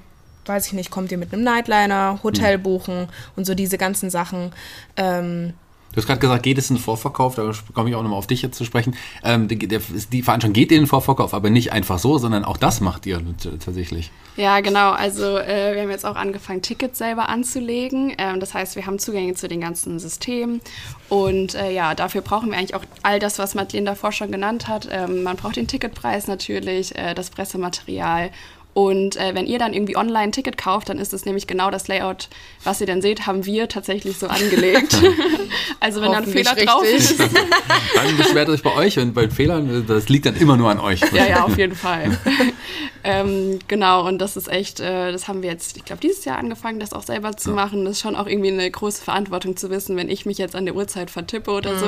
[0.47, 4.53] weiß ich nicht, kommt ihr mit einem Nightliner, Hotel buchen und so diese ganzen Sachen.
[4.97, 5.55] Ähm,
[5.95, 8.27] Du hast gerade gesagt, geht es in den Vorverkauf, da komme ich auch nochmal auf
[8.27, 8.97] dich jetzt zu sprechen.
[9.23, 9.81] Ähm, die, der,
[10.11, 13.23] die Veranstaltung geht in den Vorverkauf, aber nicht einfach so, sondern auch das macht ihr
[13.65, 14.11] tatsächlich.
[14.37, 14.91] Ja, genau.
[14.91, 18.13] Also äh, wir haben jetzt auch angefangen, Tickets selber anzulegen.
[18.19, 20.61] Ähm, das heißt, wir haben Zugänge zu den ganzen Systemen.
[21.09, 24.67] Und äh, ja, dafür brauchen wir eigentlich auch all das, was Madeleine davor schon genannt
[24.67, 24.89] hat.
[24.91, 28.31] Ähm, man braucht den Ticketpreis natürlich, äh, das Pressematerial.
[28.75, 31.71] Und äh, wenn ihr dann irgendwie online ein Ticket kauft, dann ist es nämlich genau
[31.71, 32.29] das Layout,
[32.65, 35.01] was ihr dann seht, haben wir tatsächlich so angelegt.
[35.81, 37.21] also wenn da ein Fehler drauf richtig.
[37.21, 40.81] ist, Dann beschwert euch bei euch und bei Fehlern, das liegt dann immer nur an
[40.81, 41.01] euch.
[41.13, 42.19] Ja, ja, auf jeden Fall.
[43.05, 46.39] ähm, genau, und das ist echt, äh, das haben wir jetzt, ich glaube, dieses Jahr
[46.39, 47.85] angefangen, das auch selber zu machen.
[47.85, 50.65] Das ist schon auch irgendwie eine große Verantwortung zu wissen, wenn ich mich jetzt an
[50.65, 51.87] der Uhrzeit vertippe oder so,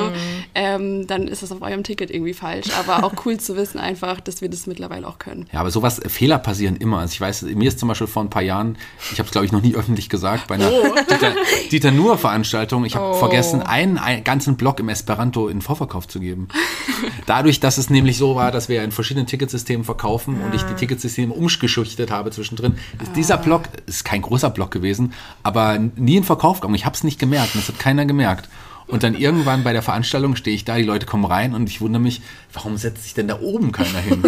[0.55, 2.69] ähm, dann ist das auf eurem Ticket irgendwie falsch.
[2.79, 5.49] Aber auch cool zu wissen einfach, dass wir das mittlerweile auch können.
[5.53, 6.99] Ja, aber sowas, Fehler passieren immer.
[6.99, 8.77] Also ich weiß, mir ist zum Beispiel vor ein paar Jahren,
[9.13, 10.71] ich habe es glaube ich noch nie öffentlich gesagt, bei einer
[11.11, 11.35] Dieter,
[11.71, 16.21] Dieter Nuhr Veranstaltung, ich habe vergessen, einen, einen ganzen Block im Esperanto in Vorverkauf zu
[16.21, 16.49] geben.
[17.27, 20.75] Dadurch, dass es nämlich so war, dass wir in verschiedenen Ticketsystemen verkaufen und ich die
[21.07, 26.25] Ticketsysteme umgeschichtet habe zwischendrin, ist dieser Block, ist kein großer Block gewesen, aber nie in
[26.25, 26.75] Verkauf gegangen.
[26.75, 28.49] Ich habe es nicht gemerkt und das hat keiner gemerkt.
[28.89, 31.81] Und dann irgendwann bei der Veranstaltung stehe ich da, die Leute kommen rein und ich
[31.81, 32.21] wundere mich,
[32.53, 34.23] warum setzt sich denn da oben keiner hin?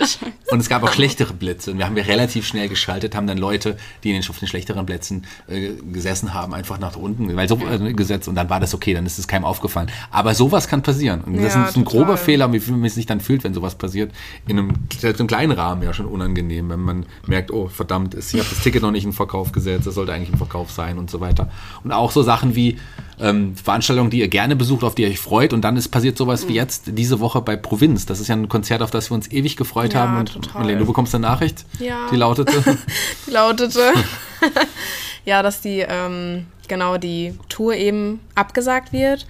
[0.50, 3.38] und es gab auch schlechtere Blitze und wir haben wir relativ schnell geschaltet, haben dann
[3.38, 7.48] Leute, die in den, auf den schlechteren Plätzen äh, gesessen haben, einfach nach unten weil
[7.48, 9.90] so, äh, gesetzt und dann war das okay, dann ist es keinem aufgefallen.
[10.12, 12.04] Aber sowas kann passieren und das Ja, ist ein total.
[12.04, 14.12] grober Fehler, wie man sich dann fühlt, wenn sowas passiert.
[14.46, 18.32] In einem, selbst im kleinen Rahmen ja schon unangenehm, wenn man merkt, oh verdammt, ich
[18.34, 21.10] habe das Ticket noch nicht in Verkauf gesetzt, das sollte eigentlich im Verkauf sein und
[21.10, 21.50] so weiter.
[21.82, 22.78] Und auch so Sachen wie,
[23.20, 25.52] ähm, Veranstaltungen, die ihr gerne besucht, auf die ihr euch freut.
[25.52, 26.56] Und dann ist passiert sowas wie Mhm.
[26.56, 28.06] jetzt diese Woche bei Provinz.
[28.06, 30.18] Das ist ja ein Konzert, auf das wir uns ewig gefreut Ja, haben.
[30.18, 30.60] Und total.
[30.62, 32.08] Marlene, du bekommst eine Nachricht, Ja.
[32.10, 32.52] die lautete.
[33.26, 33.92] Die lautete,
[35.24, 39.26] ja, dass die, ähm, genau, die Tour eben abgesagt wird.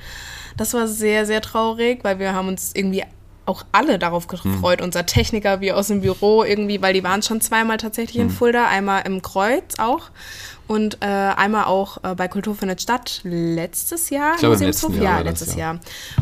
[0.56, 3.02] Das war sehr, sehr traurig, weil wir haben uns irgendwie
[3.46, 4.80] auch alle darauf gefreut.
[4.80, 8.68] Unser Techniker, wir aus dem Büro irgendwie, weil die waren schon zweimal tatsächlich in Fulda,
[8.68, 10.10] einmal im Kreuz auch
[10.66, 14.34] und äh, einmal auch äh, bei Kultur findet statt letztes Jahr.
[14.34, 15.58] Ich glaube, im letzten Jahr Ja, letztes ja.
[15.58, 15.80] Jahr.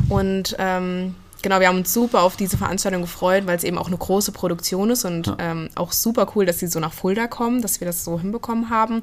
[0.08, 3.86] Und ähm, genau, wir haben uns super auf diese Veranstaltung gefreut, weil es eben auch
[3.86, 7.62] eine große Produktion ist und ähm, auch super cool, dass sie so nach Fulda kommen,
[7.62, 9.02] dass wir das so hinbekommen haben.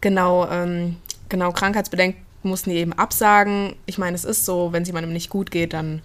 [0.00, 0.96] Genau, ähm,
[1.28, 3.74] genau, krankheitsbedingt mussten die eben absagen.
[3.86, 6.02] Ich meine, es ist so, wenn es jemandem nicht gut geht, dann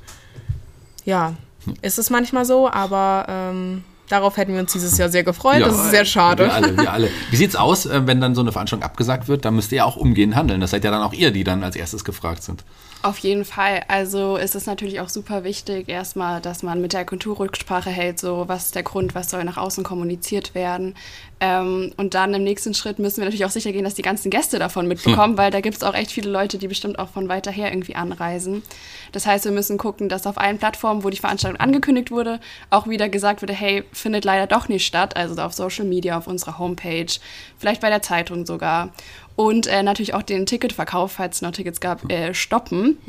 [1.06, 1.34] ja,
[1.82, 5.60] ist es manchmal so, aber ähm, darauf hätten wir uns dieses Jahr sehr gefreut.
[5.60, 6.46] Ja, das ist sehr schade.
[6.46, 7.10] Wir alle, wir alle.
[7.32, 9.46] Wie sieht's aus, äh, wenn dann so eine Veranstaltung abgesagt wird?
[9.46, 10.62] Da müsst ihr ja auch umgehend handeln.
[10.62, 12.63] Das seid ja dann auch ihr, die dann als erstes gefragt sind.
[13.04, 13.84] Auf jeden Fall.
[13.89, 18.18] Also ist es natürlich auch super wichtig, erstmal, dass man mit der Kultur Rücksprache hält,
[18.18, 20.96] so was ist der Grund, was soll nach außen kommuniziert werden.
[21.45, 24.29] Ähm, und dann im nächsten Schritt müssen wir natürlich auch sicher gehen, dass die ganzen
[24.29, 27.27] Gäste davon mitbekommen, weil da gibt es auch echt viele Leute, die bestimmt auch von
[27.27, 28.63] weiter her irgendwie anreisen.
[29.12, 32.88] Das heißt, wir müssen gucken, dass auf allen Plattformen, wo die Veranstaltung angekündigt wurde, auch
[32.88, 35.17] wieder gesagt wurde, hey, findet leider doch nicht statt.
[35.17, 37.12] Also auf Social Media, auf unserer Homepage,
[37.58, 38.93] vielleicht bei der Zeitung sogar.
[39.36, 43.00] Und äh, natürlich auch den Ticketverkauf, falls es noch Tickets gab, äh, stoppen.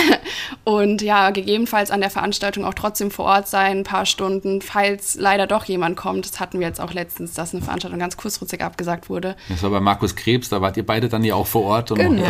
[0.64, 5.16] und ja, gegebenenfalls an der Veranstaltung auch trotzdem vor Ort sein, ein paar Stunden, falls
[5.16, 6.24] leider doch jemand kommt.
[6.26, 9.36] Das hatten wir jetzt auch letztens, dass eine Veranstaltung ganz kurzfristig abgesagt wurde.
[9.48, 11.98] Das war bei Markus Krebs, da wart ihr beide dann ja auch vor Ort und
[11.98, 12.12] Genau.
[12.14, 12.24] und den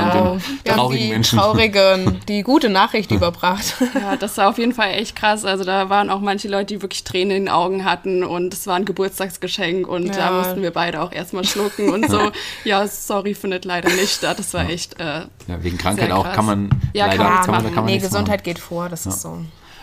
[0.65, 1.39] Wir haben traurigen die Menschen.
[1.39, 3.77] traurigen, die gute Nachricht überbracht.
[3.95, 5.45] Ja, das war auf jeden Fall echt krass.
[5.45, 8.67] Also da waren auch manche Leute, die wirklich Tränen in den Augen hatten und es
[8.67, 10.31] war ein Geburtstagsgeschenk und da Ja.
[10.33, 12.17] mussten wir beide auch erstmal schlucken und so.
[12.65, 14.39] Ja, sorry, findet leider nicht statt.
[14.39, 14.99] Das war echt.
[15.01, 17.75] Äh, Ja, wegen Krankheit Sehr auch kann man Ja, leider kann man kann man, kann
[17.75, 18.25] man nee, nichts machen.
[18.25, 19.39] Gesundheit geht vor, das ist so.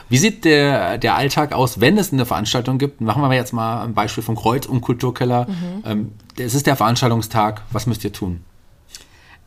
[0.09, 3.01] Wie sieht der, der Alltag aus, wenn es eine Veranstaltung gibt?
[3.01, 5.47] Machen wir jetzt mal ein Beispiel vom Kreuz- und Kulturkeller.
[5.47, 5.83] Mhm.
[5.85, 7.61] Ähm, es ist der Veranstaltungstag.
[7.71, 8.41] Was müsst ihr tun?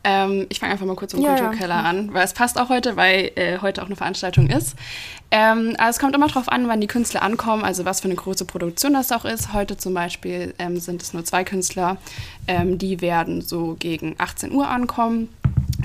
[0.03, 1.37] Ähm, ich fange einfach mal kurz im Ja, ja.
[1.37, 4.75] Kulturkeller an, weil es passt auch heute, weil äh, heute auch eine Veranstaltung ist.
[5.31, 8.15] Ähm, also es kommt immer darauf an, wann die Künstler ankommen, also was für eine
[8.15, 9.53] große Produktion das auch ist.
[9.53, 11.97] Heute zum Beispiel ähm, sind es nur zwei Künstler,
[12.47, 15.29] ähm, die werden so gegen 18 Uhr ankommen.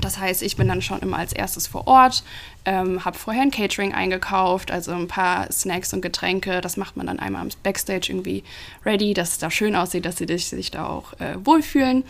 [0.00, 2.24] Das heißt, ich bin dann schon immer als erstes vor Ort,
[2.64, 6.60] ähm, habe vorher ein Catering eingekauft, also ein paar Snacks und Getränke.
[6.60, 8.42] Das macht man dann einmal im Backstage irgendwie
[8.86, 12.04] ready, dass es da schön aussieht, dass sie sich, sich da auch äh, wohlfühlen.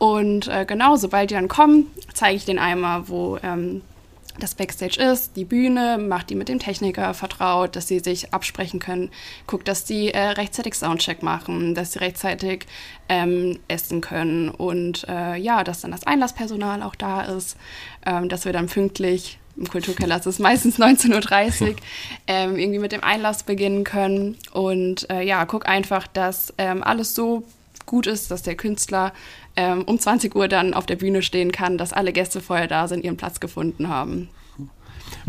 [0.00, 3.82] Und äh, genau, sobald die dann kommen, zeige ich denen einmal, wo ähm,
[4.38, 8.80] das Backstage ist, die Bühne, macht die mit dem Techniker vertraut, dass sie sich absprechen
[8.80, 9.10] können,
[9.46, 12.64] guckt, dass die äh, rechtzeitig Soundcheck machen, dass sie rechtzeitig
[13.10, 17.58] ähm, essen können und äh, ja, dass dann das Einlasspersonal auch da ist,
[18.06, 21.76] ähm, dass wir dann pünktlich im Kulturkeller ist es meistens 19.30 Uhr,
[22.26, 24.38] ähm, irgendwie mit dem Einlass beginnen können.
[24.52, 27.44] Und äh, ja, guck einfach, dass ähm, alles so
[27.90, 29.12] gut ist, dass der Künstler
[29.56, 32.86] ähm, um 20 Uhr dann auf der Bühne stehen kann, dass alle Gäste vorher da
[32.86, 34.28] sind, ihren Platz gefunden haben.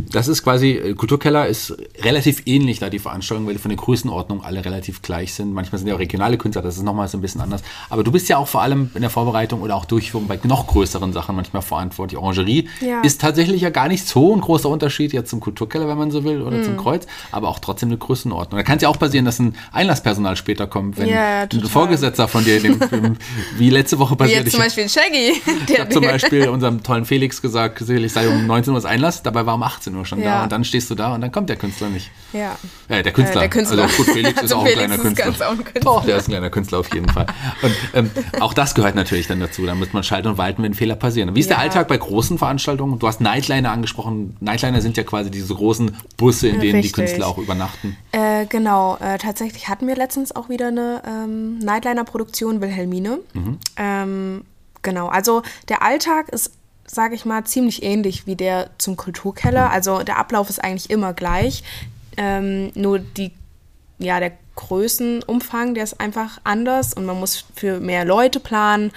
[0.10, 3.78] Das ist quasi, äh, Kulturkeller ist relativ ähnlich da die Veranstaltung, weil die von der
[3.78, 5.54] Größenordnung alle relativ gleich sind.
[5.54, 7.62] Manchmal sind ja auch regionale Künstler, das ist nochmal so ein bisschen anders.
[7.90, 10.68] Aber du bist ja auch vor allem in der Vorbereitung oder auch Durchführung bei noch
[10.68, 12.18] größeren Sachen manchmal verantwortlich.
[12.20, 13.02] Orangerie Ja.
[13.02, 16.24] ist tatsächlich ja gar nicht so ein großer Unterschied jetzt zum Kulturkeller, wenn man so
[16.24, 18.58] will, oder zum Kreuz, aber auch trotzdem eine Größenordnung.
[18.58, 21.50] Da kann es ja auch passieren, dass ein Einlasspersonal später kommt, wenn Ja, ein.
[21.68, 23.18] Vorgesetzter von dir, dem, dem,
[23.58, 24.44] wie letzte Woche Wie passiert.
[24.46, 25.42] jetzt zum ich- Beispiel Shaggy.
[25.68, 29.24] ich habe zum Beispiel unserem tollen Felix gesagt, sicherlich sei um 19 Uhr das Einlass,
[29.24, 30.44] dabei war um 18 Uhr schon da Ja.
[30.44, 32.12] und dann stehst du da und dann kommt der Künstler nicht.
[32.34, 32.58] Ja.
[32.88, 33.38] Äh, der Künstler.
[33.38, 33.84] Äh, der Künstler.
[33.84, 35.26] Also gut, Felix ist auch ein Felix kleiner ist Künstler.
[35.26, 35.82] ganz auch ein Künstler.
[35.82, 37.26] Doch, der ist ein kleiner Künstler auf jeden Fall.
[37.62, 39.66] Und ähm, auch das gehört natürlich dann dazu.
[39.66, 41.36] Da muss man schalten und walten, wenn Fehler passieren.
[41.36, 41.64] Wie ist der Ja.
[41.64, 43.00] Alltag bei großen Veranstaltungen?
[43.00, 44.36] Du hast Nightliner angesprochen.
[44.40, 46.94] Nightliner sind ja quasi diese großen Busse, in denen die Richtig.
[46.94, 47.98] Künstler auch übernachten.
[48.12, 53.20] Äh, genau, äh, tatsächlich hatten wir letztens auch wieder eine ähm, Nightliner-Produktion, Wilhelmine.
[53.78, 54.42] Ähm,
[54.82, 56.52] genau, also der Alltag ist,
[56.92, 59.70] sage ich mal, ziemlich ähnlich wie der zum Kulturkeller.
[59.70, 61.64] Also der Ablauf ist eigentlich immer gleich.
[62.18, 63.32] Ähm, nur die,
[63.98, 68.92] ja, der Größenumfang, der ist einfach anders und man muss für mehr Leute planen,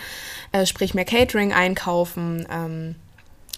[0.53, 2.47] äh, sprich mehr Catering einkaufen.
[2.51, 2.97] Ähm,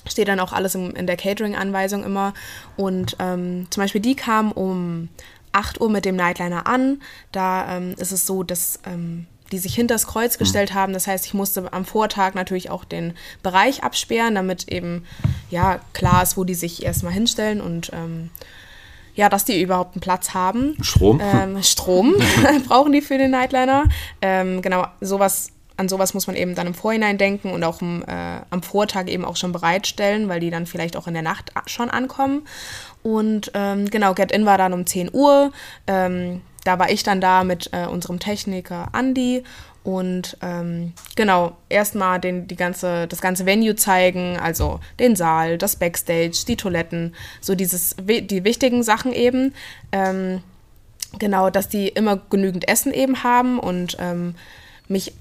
[0.07, 2.35] steht dann auch alles im, in der Catering-Anweisung immer.
[2.77, 5.09] Und ähm, zum Beispiel die kamen um
[5.53, 7.01] 8 Uhr mit dem Nightliner an.
[7.33, 10.93] Da ähm, ist es so, dass ähm, die sich hinters Kreuz gestellt haben.
[10.93, 15.05] Das heißt, ich musste am Vortag natürlich auch den Bereich absperren, damit eben
[15.51, 18.31] ja klar ist, wo die sich erstmal hinstellen und ähm,
[19.15, 20.77] ja, dass die überhaupt einen Platz haben.
[20.83, 21.21] Strom.
[21.23, 22.15] Ähm, Strom
[22.69, 23.85] brauchen die für den Nightliner.
[24.21, 28.03] Ähm, genau, sowas an sowas muss man eben dann im Vorhinein denken und auch im,
[28.07, 31.53] äh, am Vortag eben auch schon bereitstellen, weil die dann vielleicht auch in der Nacht
[31.67, 32.47] schon ankommen.
[33.03, 35.53] Und ähm, genau, Get In war dann um 10 Uhr.
[35.87, 39.45] Ähm, da war ich dann da mit äh, unserem Techniker Andy
[39.87, 45.77] und ähm, genau, erstmal den, die ganze, das ganze Venue zeigen, also den Saal, das
[45.77, 49.55] Backstage, die Toiletten, so dieses, die wichtigen Sachen eben.
[49.93, 50.43] Ähm,
[51.21, 54.35] genau, dass die immer genügend Essen eben haben und ähm,
[54.89, 55.13] mich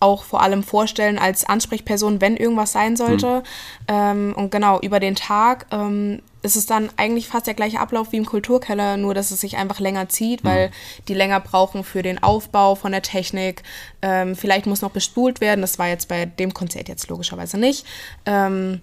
[0.00, 3.36] auch vor allem vorstellen als Ansprechperson, wenn irgendwas sein sollte.
[3.36, 3.42] Mhm.
[3.88, 8.12] Ähm, und genau, über den Tag ähm, ist es dann eigentlich fast der gleiche Ablauf
[8.12, 10.48] wie im Kulturkeller, nur dass es sich einfach länger zieht, mhm.
[10.48, 10.70] weil
[11.08, 13.62] die länger brauchen für den Aufbau von der Technik.
[14.02, 17.86] Ähm, vielleicht muss noch bespult werden, das war jetzt bei dem Konzert jetzt logischerweise nicht.
[18.26, 18.80] Ähm,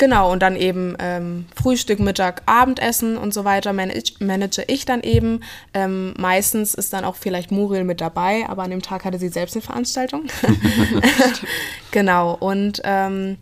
[0.00, 5.02] Genau, und dann eben ähm, Frühstück, Mittag, Abendessen und so weiter manage, manage ich dann
[5.02, 5.42] eben.
[5.74, 9.28] Ähm, meistens ist dann auch vielleicht Muriel mit dabei, aber an dem Tag hatte sie
[9.28, 10.24] selbst eine Veranstaltung.
[11.90, 13.36] genau, und ähm,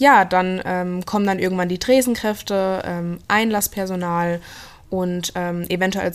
[0.00, 4.40] ja, dann ähm, kommen dann irgendwann die Tresenkräfte, ähm, Einlasspersonal
[4.88, 6.10] und ähm, eventuell,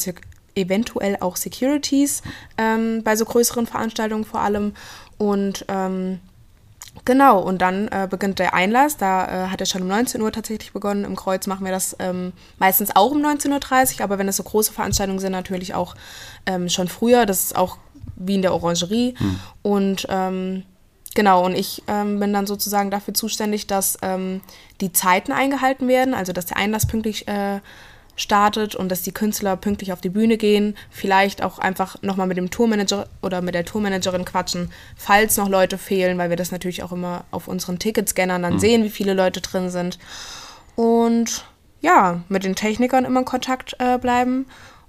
[0.56, 2.22] eventuell auch Securities
[2.58, 4.74] bei so größeren Veranstaltungen vor allem.
[5.18, 5.66] Und
[7.04, 8.96] Genau, und dann äh, beginnt der Einlass.
[8.96, 11.04] Da äh, hat er schon um 19 Uhr tatsächlich begonnen.
[11.04, 14.44] Im Kreuz machen wir das ähm, meistens auch um 19.30 Uhr, aber wenn es so
[14.44, 15.96] große Veranstaltungen sind, natürlich auch
[16.46, 17.26] ähm, schon früher.
[17.26, 17.78] Das ist auch
[18.16, 19.16] wie in der Orangerie.
[19.18, 19.40] Hm.
[19.62, 20.64] Und ähm,
[21.16, 24.42] genau, und ich ähm, bin dann sozusagen dafür zuständig, dass ähm,
[24.82, 27.62] die Zeiten eingehalten werden, also dass der Einlass pünktlich äh,
[28.16, 30.76] startet und dass die Künstler pünktlich auf die Bühne gehen.
[30.90, 35.78] Vielleicht auch einfach nochmal mit dem Tourmanager oder mit der Tourmanagerin quatschen, falls noch Leute
[35.78, 38.60] fehlen, weil wir das natürlich auch immer auf unseren Ticketscannern dann mhm.
[38.60, 40.00] sehen, wie viele Leute drin sind.
[40.76, 41.46] Und
[41.82, 44.46] ja, mit den Technikern immer in Kontakt äh, bleiben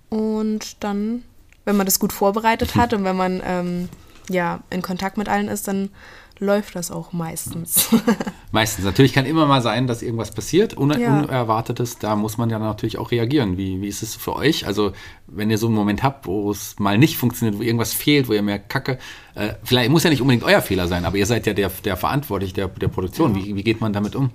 [0.09, 1.25] und dann,
[1.65, 3.89] wenn man das gut vorbereitet hat und wenn man ähm,
[4.31, 5.91] ja in Kontakt mit allen ist, dann
[6.39, 7.89] läuft das auch meistens.
[8.53, 8.85] meistens.
[8.85, 11.21] Natürlich kann immer mal sein, dass irgendwas passiert, Un ja.
[11.21, 11.99] Unerwartetes.
[11.99, 13.57] Da muss man ja natürlich auch reagieren.
[13.57, 14.67] Wie, wie ist es für euch?
[14.67, 14.93] Also,
[15.27, 18.33] wenn ihr so einen Moment habt, wo es mal nicht funktioniert, wo irgendwas fehlt, wo
[18.33, 18.99] ihr merkt, Kacke,
[19.35, 21.97] äh, vielleicht muss ja nicht unbedingt euer Fehler sein, aber ihr seid ja der, der
[21.97, 23.35] verantwortlich der, der Produktion.
[23.35, 23.45] Ja.
[23.45, 24.31] Wie, wie geht man damit um?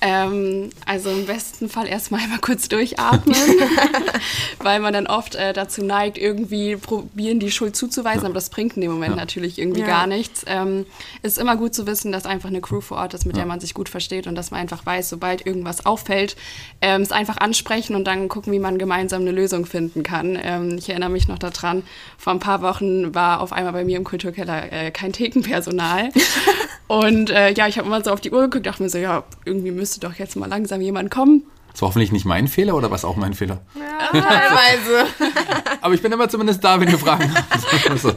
[0.00, 3.34] Ähm, also im besten Fall erstmal einmal kurz durchatmen,
[4.60, 8.76] weil man dann oft äh, dazu neigt, irgendwie probieren, die Schuld zuzuweisen, aber das bringt
[8.76, 9.16] in dem Moment ja.
[9.16, 9.86] natürlich irgendwie ja.
[9.86, 10.44] gar nichts.
[10.46, 10.86] Ähm,
[11.22, 13.42] ist immer gut zu wissen, dass einfach eine Crew vor Ort ist, mit ja.
[13.42, 16.36] der man sich gut versteht und dass man einfach weiß, sobald irgendwas auffällt,
[16.80, 20.38] ähm, es einfach ansprechen und dann gucken, wie man gemeinsam eine Lösung finden kann.
[20.40, 21.82] Ähm, ich erinnere mich noch daran,
[22.16, 26.10] vor ein paar Wochen war auf einmal bei mir im Kulturkeller äh, kein Thekenpersonal
[26.88, 29.24] und äh, ja, ich habe immer so auf die Uhr geguckt, dachte mir so, ja,
[29.44, 31.44] irgendwie müsste doch jetzt mal langsam jemand kommen.
[31.78, 33.60] Das war hoffentlich nicht mein Fehler oder was auch mein Fehler?
[33.76, 35.06] Ja, teilweise.
[35.80, 38.00] Aber ich bin immer zumindest da, wenn ihr Fragen habt.
[38.00, 38.08] so.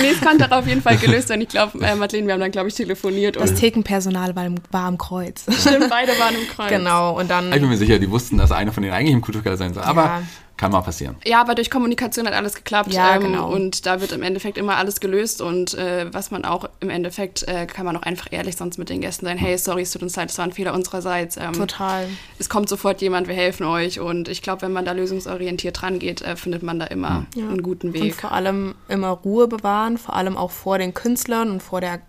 [0.00, 1.40] Nee, es konnte auf jeden Fall gelöst werden.
[1.40, 3.34] Ich glaube, äh, Madeleine, wir haben dann, glaube ich, telefoniert.
[3.34, 5.46] Das Thekenpersonal war, war am Kreuz.
[5.50, 6.68] Stimmt, beide waren im Kreuz.
[6.68, 7.52] Genau, und dann...
[7.52, 9.82] Ich bin mir sicher, die wussten, dass einer von denen eigentlich im Kulturkeller sein soll.
[9.82, 10.22] Aber ja.
[10.58, 11.14] Kann mal passieren.
[11.24, 12.92] Ja, aber durch Kommunikation hat alles geklappt.
[12.92, 13.48] Ja, ähm, genau.
[13.48, 15.40] Und da wird im Endeffekt immer alles gelöst.
[15.40, 18.88] Und äh, was man auch im Endeffekt, äh, kann man auch einfach ehrlich sonst mit
[18.88, 21.36] den Gästen sein, hey, sorry, es tut uns leid, es war ein Fehler unsererseits.
[21.36, 22.08] Ähm, Total.
[22.40, 24.00] Es kommt sofort jemand, wir helfen euch.
[24.00, 27.48] Und ich glaube, wenn man da lösungsorientiert rangeht, äh, findet man da immer ja.
[27.48, 28.02] einen guten Weg.
[28.02, 32.00] Und vor allem immer Ruhe bewahren, vor allem auch vor den Künstlern und vor, der,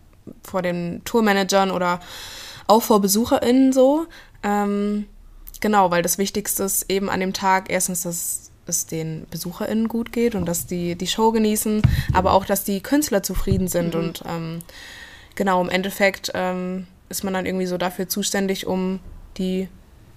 [0.43, 1.99] vor den Tourmanagern oder
[2.65, 4.07] auch vor BesucherInnen so.
[4.41, 5.05] Ähm,
[5.59, 10.11] Genau, weil das Wichtigste ist eben an dem Tag erstens, dass es den BesucherInnen gut
[10.11, 11.81] geht und dass die die Show genießen,
[12.13, 13.95] aber auch, dass die Künstler zufrieden sind.
[13.95, 13.99] Mhm.
[13.99, 14.59] Und ähm,
[15.35, 18.99] genau, im Endeffekt ähm, ist man dann irgendwie so dafür zuständig, um
[19.37, 19.67] die,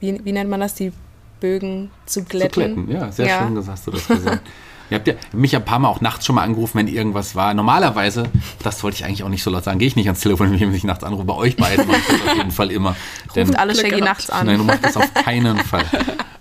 [0.01, 0.93] wie, wie nennt man das, die
[1.41, 2.53] Bögen zu glätten.
[2.53, 3.47] Zu glätten, ja, sehr ja.
[3.47, 4.47] schön hast du das gesagt.
[4.93, 7.55] Ihr habt ja mich ein paar Mal auch nachts schon mal angerufen, wenn irgendwas war.
[7.55, 8.25] Normalerweise,
[8.63, 10.57] das wollte ich eigentlich auch nicht so laut sagen, gehe ich nicht ans Telefon, wenn
[10.57, 11.25] ich mich nachts anrufe.
[11.25, 12.91] Bei euch beiden mache ich das auf jeden Fall immer.
[13.25, 14.47] Ruft Denn, alle Shaggy nachts an.
[14.47, 15.87] Nein, du machst das auf keinen Fall.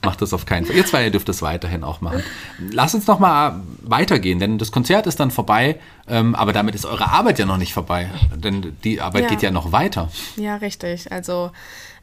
[0.03, 0.75] Macht das auf keinen Fall.
[0.75, 2.23] Ihr zwei dürft das weiterhin auch machen.
[2.71, 6.85] Lass uns noch mal weitergehen, denn das Konzert ist dann vorbei, ähm, aber damit ist
[6.85, 8.09] eure Arbeit ja noch nicht vorbei.
[8.35, 9.29] Denn die Arbeit ja.
[9.29, 10.09] geht ja noch weiter.
[10.37, 11.11] Ja, richtig.
[11.11, 11.51] Also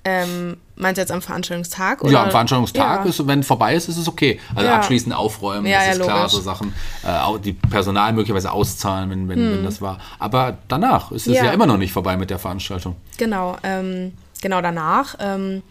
[0.05, 2.03] ähm, meinst du jetzt am Veranstaltungstag?
[2.03, 2.13] Oder?
[2.13, 3.11] Ja, am Veranstaltungstag ja.
[3.11, 4.41] ist, wenn vorbei ist, ist es okay.
[4.55, 4.77] Also ja.
[4.77, 9.39] abschließend aufräumen, ja, das ist klar, so Sachen, äh, die Personal möglicherweise auszahlen, wenn, wenn,
[9.39, 9.53] hm.
[9.57, 9.99] wenn das war.
[10.19, 11.51] Aber danach ist es ja.
[11.51, 12.97] immer noch nicht vorbei mit der Veranstaltung.
[13.17, 15.17] Genau, ähm, genau danach.
[15.19, 15.63] Ähm,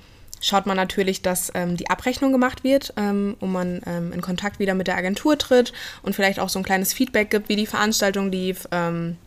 [0.41, 4.59] schaut man natürlich, dass ähm, die Abrechnung gemacht wird ähm, und man ähm, in Kontakt
[4.59, 5.73] wieder mit der Agentur tritt
[6.03, 8.67] und vielleicht auch so ein kleines Feedback gibt, wie die Veranstaltung lief.
[8.71, 9.17] Ähm,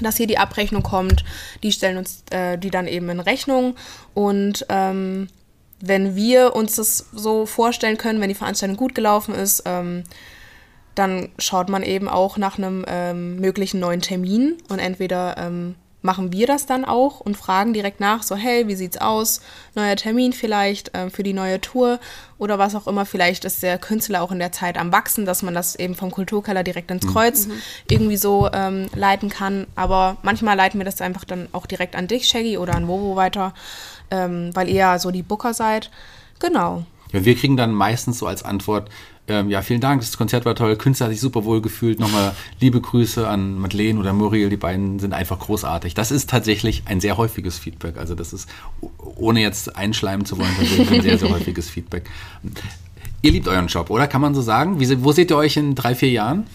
[0.00, 1.24] dass hier die Abrechnung kommt.
[1.62, 3.74] Die stellen uns äh, die dann eben in Rechnung.
[4.14, 5.28] Und ähm,
[5.80, 10.04] wenn wir uns das so vorstellen können, wenn die Veranstaltung gut gelaufen ist, ähm,
[10.94, 15.36] dann schaut man eben auch nach einem möglichen neuen Termin und entweder
[16.08, 19.42] machen wir das dann auch und fragen direkt nach, so hey, wie sieht's aus?
[19.74, 22.00] Neuer Termin vielleicht äh, für die neue Tour
[22.38, 23.04] oder was auch immer.
[23.04, 26.10] Vielleicht ist der Künstler auch in der Zeit am Wachsen, dass man das eben vom
[26.10, 27.52] Kulturkeller direkt ins Kreuz mhm.
[27.90, 29.66] irgendwie so ähm, leiten kann.
[29.74, 33.14] Aber manchmal leiten wir das einfach dann auch direkt an dich, Shaggy, oder an Wovo
[33.14, 33.52] weiter,
[34.10, 35.90] ähm, weil ihr ja so die Booker seid.
[36.38, 36.84] Genau.
[37.12, 38.88] Ja, wir kriegen dann meistens so als Antwort,
[39.28, 42.00] ähm, ja, vielen Dank, das Konzert war toll, Künstler hat sich super wohl gefühlt.
[42.00, 45.94] Nochmal liebe Grüße an Madeleine oder Muriel, die beiden sind einfach großartig.
[45.94, 47.98] Das ist tatsächlich ein sehr häufiges Feedback.
[47.98, 48.48] Also das ist,
[49.16, 52.08] ohne jetzt einschleimen zu wollen, tatsächlich ein sehr, sehr häufiges Feedback.
[53.22, 54.06] Ihr liebt euren Job, oder?
[54.06, 54.80] Kann man so sagen?
[54.80, 56.46] Wie, wo seht ihr euch in drei, vier Jahren?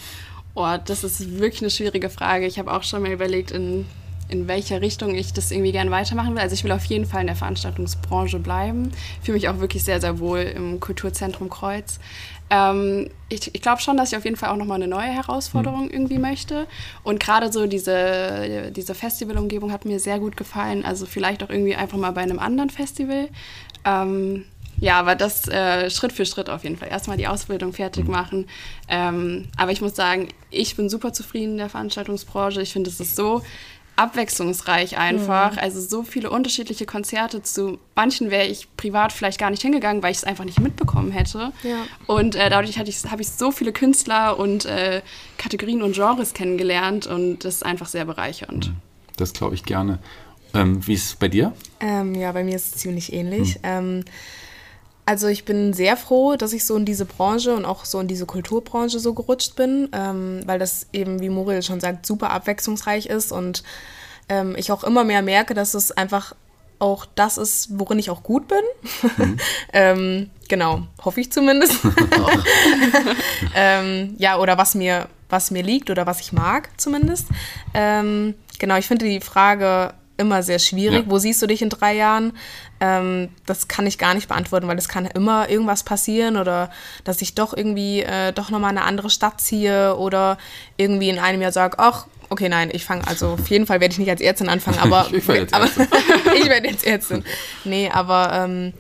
[0.56, 2.46] Oh, das ist wirklich eine schwierige Frage.
[2.46, 3.86] Ich habe auch schon mal überlegt, in
[4.30, 6.42] in welche Richtung ich das irgendwie gerne weitermachen will.
[6.42, 8.92] Also ich will auf jeden Fall in der Veranstaltungsbranche bleiben.
[9.22, 12.00] Fühle mich auch wirklich sehr, sehr wohl im Kulturzentrum Kreuz.
[12.50, 15.86] Ähm, ich, ich glaube schon, dass ich auf jeden Fall auch nochmal eine neue Herausforderung
[15.86, 15.92] mhm.
[15.92, 16.68] irgendwie möchte.
[17.04, 20.86] Und gerade so diese, diese Festivalumgebung hat mir sehr gut gefallen.
[20.86, 23.30] Also vielleicht auch irgendwie einfach mal bei einem anderen Festival.
[23.86, 24.46] Ähm,
[24.80, 26.90] ja, aber das äh, Schritt für Schritt auf jeden Fall.
[26.90, 28.12] Erstmal die Ausbildung fertig hm.
[28.12, 28.48] machen.
[28.88, 32.62] Ähm, aber ich muss sagen, ich bin super zufrieden in der Veranstaltungsbranche.
[32.62, 33.42] Ich finde, es ist so
[33.96, 35.54] abwechslungsreich einfach.
[35.54, 35.60] Mhm.
[35.60, 37.44] Also so viele unterschiedliche Konzerte.
[37.44, 41.12] Zu manchen wäre ich privat vielleicht gar nicht hingegangen, weil ich es einfach nicht mitbekommen
[41.12, 41.52] hätte.
[41.64, 41.86] Ja.
[42.08, 45.02] Und äh, dadurch habe ich, so viele Künstler und äh,
[45.38, 48.70] Kategorien und Genres kennengelernt und das ist einfach sehr bereichernd.
[48.70, 48.76] Mhm.
[49.18, 50.00] Das glaube ich gerne.
[50.54, 51.54] Ähm, wie ist es bei dir?
[51.80, 53.56] Ähm, ja, bei mir ist es ziemlich ähnlich.
[53.56, 53.62] Mhm.
[53.64, 54.06] Ähm,
[55.06, 58.08] also ich bin sehr froh, dass ich so in diese Branche und auch so in
[58.08, 63.08] diese Kulturbranche so gerutscht bin, ähm, weil das eben, wie Muriel schon sagt, super abwechslungsreich
[63.08, 63.64] ist und
[64.30, 66.36] ähm, ich auch immer mehr merke, dass es einfach
[66.80, 68.60] auch das ist, worin ich auch gut bin.
[69.18, 69.38] Mhm.
[69.74, 71.80] ähm, genau, hoffe ich zumindest.
[73.56, 77.28] ähm, ja, oder was mir, was mir liegt oder was ich mag zumindest.
[77.74, 81.06] Ähm, genau, ich finde die Frage immer sehr schwierig.
[81.06, 81.12] Ja.
[81.12, 82.34] Wo siehst du dich in drei Jahren?
[82.80, 86.70] Ähm, das kann ich gar nicht beantworten, weil es kann immer irgendwas passieren oder
[87.04, 90.38] dass ich doch irgendwie äh, doch nochmal eine andere Stadt ziehe oder
[90.78, 93.94] irgendwie in einem Jahr sage, ach, okay, nein, ich fange, also auf jeden Fall werde
[93.94, 95.88] ich nicht als Ärztin anfangen, aber ich werde jetzt, Ärztin.
[96.36, 97.26] ich werde jetzt Ärztin.
[97.64, 98.74] Nee, aber ähm,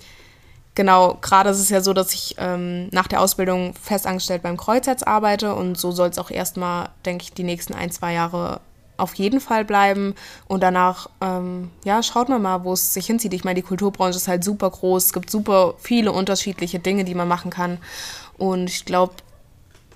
[0.75, 5.03] genau, gerade ist es ja so, dass ich ähm, nach der Ausbildung festangestellt beim Kreuzherz
[5.03, 8.59] arbeite und so soll es auch erstmal, denke ich, die nächsten ein, zwei Jahre
[8.97, 10.15] auf jeden Fall bleiben
[10.47, 13.33] und danach, ähm, ja, schaut man mal, wo es sich hinzieht.
[13.33, 17.15] Ich meine, die Kulturbranche ist halt super groß, es gibt super viele unterschiedliche Dinge, die
[17.15, 17.79] man machen kann
[18.37, 19.13] und ich glaube,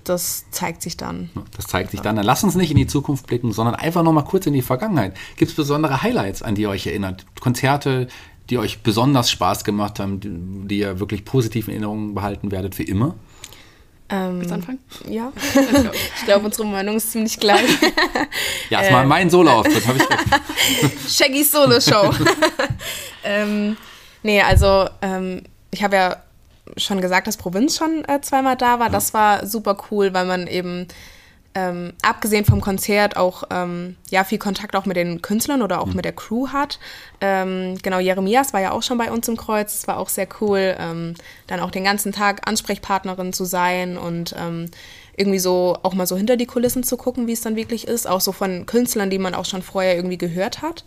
[0.04, 1.30] das zeigt sich dann.
[1.56, 2.16] Das zeigt sich dann.
[2.16, 4.62] Dann lasst uns nicht in die Zukunft blicken, sondern einfach noch mal kurz in die
[4.62, 5.14] Vergangenheit.
[5.36, 7.26] Gibt es besondere Highlights, an die ihr euch erinnert?
[7.40, 8.08] Konzerte,
[8.48, 10.30] die euch besonders Spaß gemacht haben, die,
[10.68, 13.14] die ihr wirklich positiv in Erinnerung behalten werdet für immer?
[14.10, 14.78] Ähm, Willst anfangen?
[15.06, 15.32] Ja.
[16.16, 17.68] ich glaube, unsere Meinung ist ziemlich gleich.
[18.70, 22.12] ja, es war äh, mein Solo-Auftritt, habe ich Shaggys Solo-Show.
[23.24, 23.76] ähm,
[24.22, 26.16] nee, also ähm, ich habe ja
[26.76, 28.86] schon gesagt, dass Provinz schon äh, zweimal da war.
[28.86, 28.92] Ja.
[28.92, 30.88] Das war super cool, weil man eben
[31.54, 35.86] ähm, abgesehen vom Konzert auch ähm, ja, viel Kontakt auch mit den Künstlern oder auch
[35.86, 35.96] mhm.
[35.96, 36.78] mit der Crew hat.
[37.20, 39.74] Ähm, genau, Jeremias war ja auch schon bei uns im Kreuz.
[39.74, 41.14] Es war auch sehr cool, ähm,
[41.46, 44.70] dann auch den ganzen Tag Ansprechpartnerin zu sein und ähm,
[45.16, 48.06] irgendwie so auch mal so hinter die Kulissen zu gucken, wie es dann wirklich ist.
[48.06, 50.84] Auch so von Künstlern, die man auch schon vorher irgendwie gehört hat.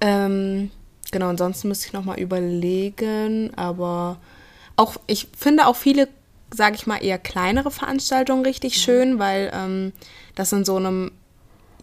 [0.00, 0.70] Ähm,
[1.12, 4.18] genau, ansonsten müsste ich nochmal überlegen, aber
[4.76, 6.08] auch, ich finde auch viele
[6.52, 8.80] sage ich mal, eher kleinere Veranstaltungen richtig mhm.
[8.80, 9.92] schön, weil ähm,
[10.34, 11.12] das in so einem,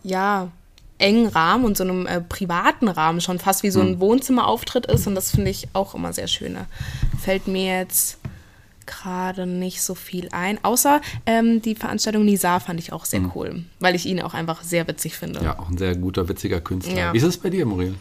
[0.04, 0.50] ja,
[0.98, 4.00] engen Rahmen und so einem äh, privaten Rahmen schon fast wie so ein mhm.
[4.00, 6.58] Wohnzimmerauftritt ist und das finde ich auch immer sehr schön.
[7.20, 8.18] Fällt mir jetzt
[8.86, 13.32] gerade nicht so viel ein, außer ähm, die Veranstaltung Nizar fand ich auch sehr mhm.
[13.36, 15.42] cool, weil ich ihn auch einfach sehr witzig finde.
[15.42, 16.98] Ja, auch ein sehr guter, witziger Künstler.
[16.98, 17.14] Ja.
[17.14, 17.96] Wie ist es bei dir, Muriel?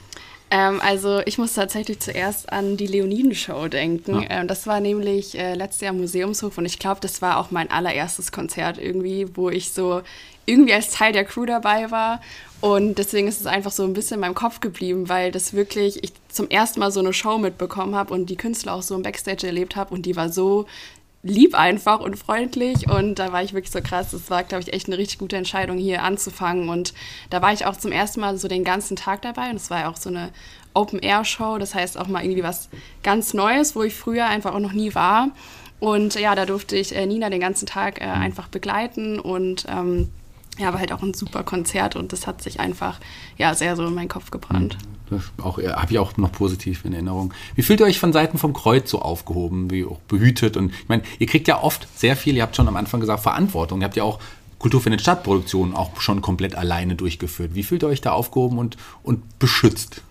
[0.50, 4.22] Ähm, also ich muss tatsächlich zuerst an die Leoniden-Show denken.
[4.22, 4.28] Ja.
[4.30, 7.50] Ähm, das war nämlich äh, letztes Jahr im Museumshof und ich glaube, das war auch
[7.50, 10.02] mein allererstes Konzert irgendwie, wo ich so
[10.46, 12.20] irgendwie als Teil der Crew dabei war.
[12.60, 16.02] Und deswegen ist es einfach so ein bisschen in meinem Kopf geblieben, weil das wirklich,
[16.02, 19.02] ich zum ersten Mal so eine Show mitbekommen habe und die Künstler auch so im
[19.02, 20.66] Backstage erlebt habe und die war so
[21.22, 22.88] lieb einfach und freundlich.
[22.88, 24.10] Und da war ich wirklich so krass.
[24.12, 26.68] Das war, glaube ich, echt eine richtig gute Entscheidung, hier anzufangen.
[26.68, 26.94] Und
[27.30, 29.50] da war ich auch zum ersten Mal so den ganzen Tag dabei.
[29.50, 30.30] Und es war ja auch so eine
[30.74, 32.68] Open-Air-Show, das heißt auch mal irgendwie was
[33.02, 35.30] ganz Neues, wo ich früher einfach auch noch nie war.
[35.80, 39.18] Und ja, da durfte ich äh, Nina den ganzen Tag äh, einfach begleiten.
[39.18, 40.10] Und ähm,
[40.58, 43.00] ja, war halt auch ein super Konzert und das hat sich einfach
[43.36, 44.76] ja sehr so in meinen Kopf gebrannt.
[45.10, 47.32] Das auch, äh, habe ich auch noch positiv in Erinnerung.
[47.54, 50.56] Wie fühlt ihr euch von Seiten vom Kreuz so aufgehoben, wie auch behütet?
[50.56, 53.22] Und ich meine, ihr kriegt ja oft sehr viel, ihr habt schon am Anfang gesagt,
[53.22, 53.80] Verantwortung.
[53.80, 54.18] Ihr habt ja auch
[54.58, 57.54] Kultur für eine Stadtproduktion auch schon komplett alleine durchgeführt.
[57.54, 60.02] Wie fühlt ihr euch da aufgehoben und, und beschützt?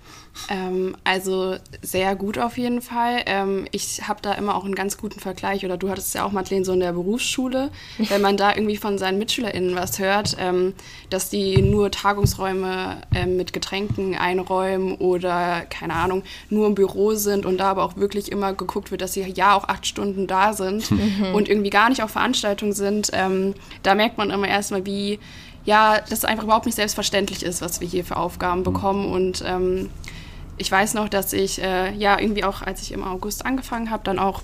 [0.50, 3.22] Ähm, also sehr gut auf jeden Fall.
[3.26, 6.32] Ähm, ich habe da immer auch einen ganz guten Vergleich, oder du hattest ja auch,
[6.32, 10.74] Madeleine, so in der Berufsschule, wenn man da irgendwie von seinen MitschülerInnen was hört, ähm,
[11.10, 17.46] dass die nur Tagungsräume ähm, mit Getränken einräumen oder, keine Ahnung, nur im Büro sind
[17.46, 20.54] und da aber auch wirklich immer geguckt wird, dass sie ja auch acht Stunden da
[20.54, 21.34] sind mhm.
[21.34, 23.10] und irgendwie gar nicht auf Veranstaltungen sind.
[23.14, 25.20] Ähm, da merkt man immer erstmal, wie
[25.68, 29.90] ja, das einfach überhaupt nicht selbstverständlich ist, was wir hier für Aufgaben bekommen und ähm,
[30.58, 34.04] ich weiß noch, dass ich äh, ja irgendwie auch, als ich im August angefangen habe,
[34.04, 34.42] dann auch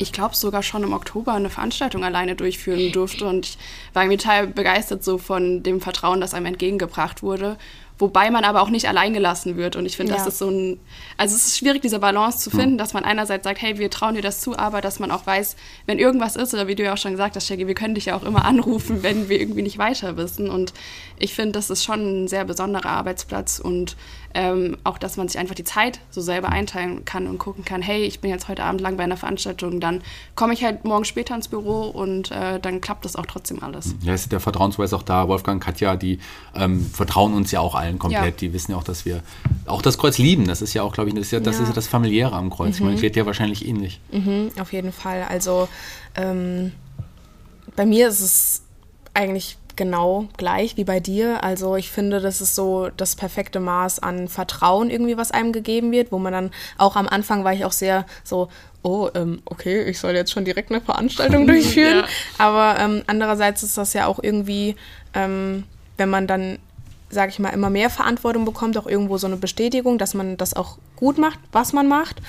[0.00, 3.58] ich glaube sogar schon im Oktober eine Veranstaltung alleine durchführen durfte und ich
[3.94, 7.56] war irgendwie total begeistert so von dem Vertrauen, das einem entgegengebracht wurde
[7.98, 9.76] wobei man aber auch nicht allein gelassen wird.
[9.76, 10.18] Und ich finde, ja.
[10.18, 10.78] das ist so ein,
[11.16, 14.14] also es ist schwierig, diese Balance zu finden, dass man einerseits sagt, hey, wir trauen
[14.14, 16.94] dir das zu, aber dass man auch weiß, wenn irgendwas ist, oder wie du ja
[16.94, 19.62] auch schon gesagt hast, Shaggy, wir können dich ja auch immer anrufen, wenn wir irgendwie
[19.62, 20.48] nicht weiter wissen.
[20.48, 20.72] Und
[21.18, 23.96] ich finde, das ist schon ein sehr besonderer Arbeitsplatz und
[24.34, 27.82] ähm, auch, dass man sich einfach die Zeit so selber einteilen kann und gucken kann,
[27.82, 30.02] hey, ich bin jetzt heute Abend lang bei einer Veranstaltung, dann
[30.34, 33.94] komme ich halt morgen später ins Büro und äh, dann klappt das auch trotzdem alles.
[34.02, 35.28] Ja, ist der Vertrauensweis auch da.
[35.28, 36.18] Wolfgang, Katja, die
[36.54, 38.24] ähm, vertrauen uns ja auch allen komplett.
[38.42, 38.48] Ja.
[38.48, 39.22] Die wissen ja auch, dass wir
[39.66, 40.46] auch das Kreuz lieben.
[40.46, 41.62] Das ist ja auch, glaube ich, das ist ja, das, ja.
[41.62, 42.80] Ist ja das Familiäre am Kreuz.
[42.80, 42.86] Mhm.
[42.86, 44.00] Man redet ja wahrscheinlich ähnlich.
[44.12, 45.24] Mhm, auf jeden Fall.
[45.28, 45.68] Also
[46.14, 46.72] ähm,
[47.76, 48.62] bei mir ist es
[49.14, 51.42] eigentlich genau gleich wie bei dir.
[51.42, 55.90] Also ich finde, das ist so das perfekte Maß an Vertrauen irgendwie, was einem gegeben
[55.92, 58.50] wird, wo man dann auch am Anfang war ich auch sehr so,
[58.82, 62.00] oh, ähm, okay, ich soll jetzt schon direkt eine Veranstaltung durchführen.
[62.00, 62.04] ja.
[62.36, 64.76] Aber ähm, andererseits ist das ja auch irgendwie,
[65.14, 65.64] ähm,
[65.96, 66.58] wenn man dann
[67.10, 70.52] sage ich mal, immer mehr Verantwortung bekommt, auch irgendwo so eine Bestätigung, dass man das
[70.52, 72.20] auch gut macht, was man macht.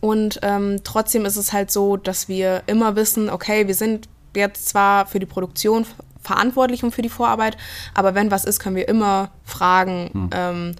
[0.00, 4.68] Und ähm, trotzdem ist es halt so, dass wir immer wissen, okay, wir sind jetzt
[4.68, 5.86] zwar für die Produktion
[6.26, 7.56] verantwortlich für die Vorarbeit,
[7.94, 10.30] aber wenn was ist, können wir immer fragen, hm.
[10.32, 10.76] ähm,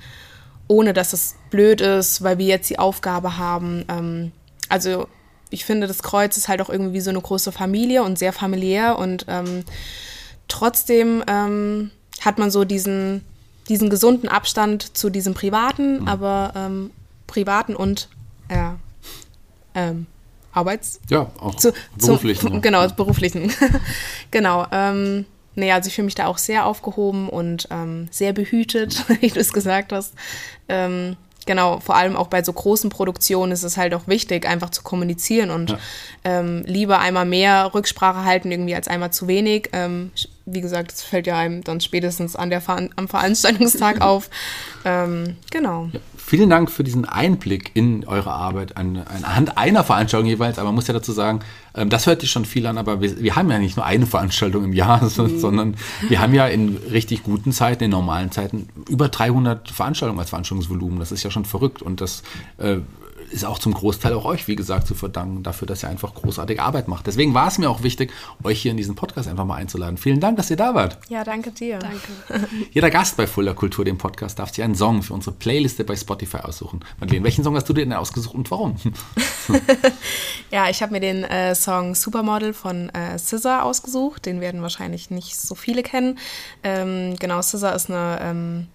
[0.69, 3.85] ohne dass es blöd ist, weil wir jetzt die Aufgabe haben.
[3.89, 4.33] Ähm,
[4.69, 5.07] also
[5.51, 8.33] ich finde, das Kreuz ist halt auch irgendwie wie so eine große Familie und sehr
[8.33, 9.65] familiär und ähm,
[10.49, 13.25] trotzdem ähm, hat man so diesen,
[13.69, 16.09] diesen gesunden Abstand zu diesem privaten, mhm.
[16.09, 16.91] aber ähm,
[17.29, 18.09] privaten und
[18.49, 18.71] äh,
[19.75, 20.07] ähm,
[20.53, 21.01] Arbeits...
[21.11, 22.55] Ja, auch zu, beruflichen.
[22.55, 23.53] Zu, genau, beruflichen.
[24.31, 24.67] genau.
[24.73, 25.27] Ähm,
[25.57, 29.41] Nee, also ich fühle mich da auch sehr aufgehoben und ähm, sehr behütet, wie du
[29.41, 30.15] es gesagt hast.
[30.69, 34.71] Ähm, genau, vor allem auch bei so großen Produktionen ist es halt auch wichtig, einfach
[34.71, 35.79] zu kommunizieren und ja.
[36.25, 39.71] ähm, lieber einmal mehr Rücksprache halten, irgendwie als einmal zu wenig.
[39.73, 40.13] Ähm,
[40.47, 44.31] wie gesagt, es fällt ja einem dann spätestens an der Ver am Veranstaltungstag auf.
[44.85, 45.89] Ähm, genau.
[45.93, 50.59] Ja, vielen Dank für diesen Einblick in eure Arbeit an, anhand einer Veranstaltung jeweils.
[50.59, 51.41] Aber man muss ja dazu sagen,
[51.75, 54.07] ähm, das hört sich schon viel an, aber wir, wir, haben ja nicht nur eine
[54.07, 55.39] Veranstaltung im Jahr, mhm.
[55.41, 55.77] sondern
[56.09, 61.01] wir haben ja in richtig guten Zeiten, in normalen Zeiten, über 300 Veranstaltungen als Veranstaltungsvolumen.
[61.01, 62.23] Das ist ja schon verrückt und das
[62.59, 62.77] äh,
[63.31, 66.63] ist auch zum Großteil auch euch, wie gesagt, zu verdanken dafür, dass ihr einfach großartige
[66.63, 67.07] Arbeit macht.
[67.07, 68.13] Deswegen war es mir auch wichtig,
[68.43, 69.97] euch hier in diesen Podcast einfach mal einzuladen.
[69.97, 70.99] Vielen Dank, dass ihr da wart.
[71.09, 71.79] Ja, danke dir.
[71.79, 72.49] Danke.
[72.73, 75.97] Jeder Gast bei Fuller Kultur, dem Podcast, darf sich einen Song für unsere Playliste bei
[75.97, 76.81] Spotify aussuchen.
[76.99, 78.77] Madeleine, welchen Song hast du dir denn ausgesucht und warum?
[80.51, 84.27] ja, ich habe mir den äh, Song Supermodel von äh, SZA ausgesucht.
[84.27, 86.19] Den werden wahrscheinlich nicht so viele kennen.
[86.63, 88.67] Ähm, genau, SZA ist eine ähm,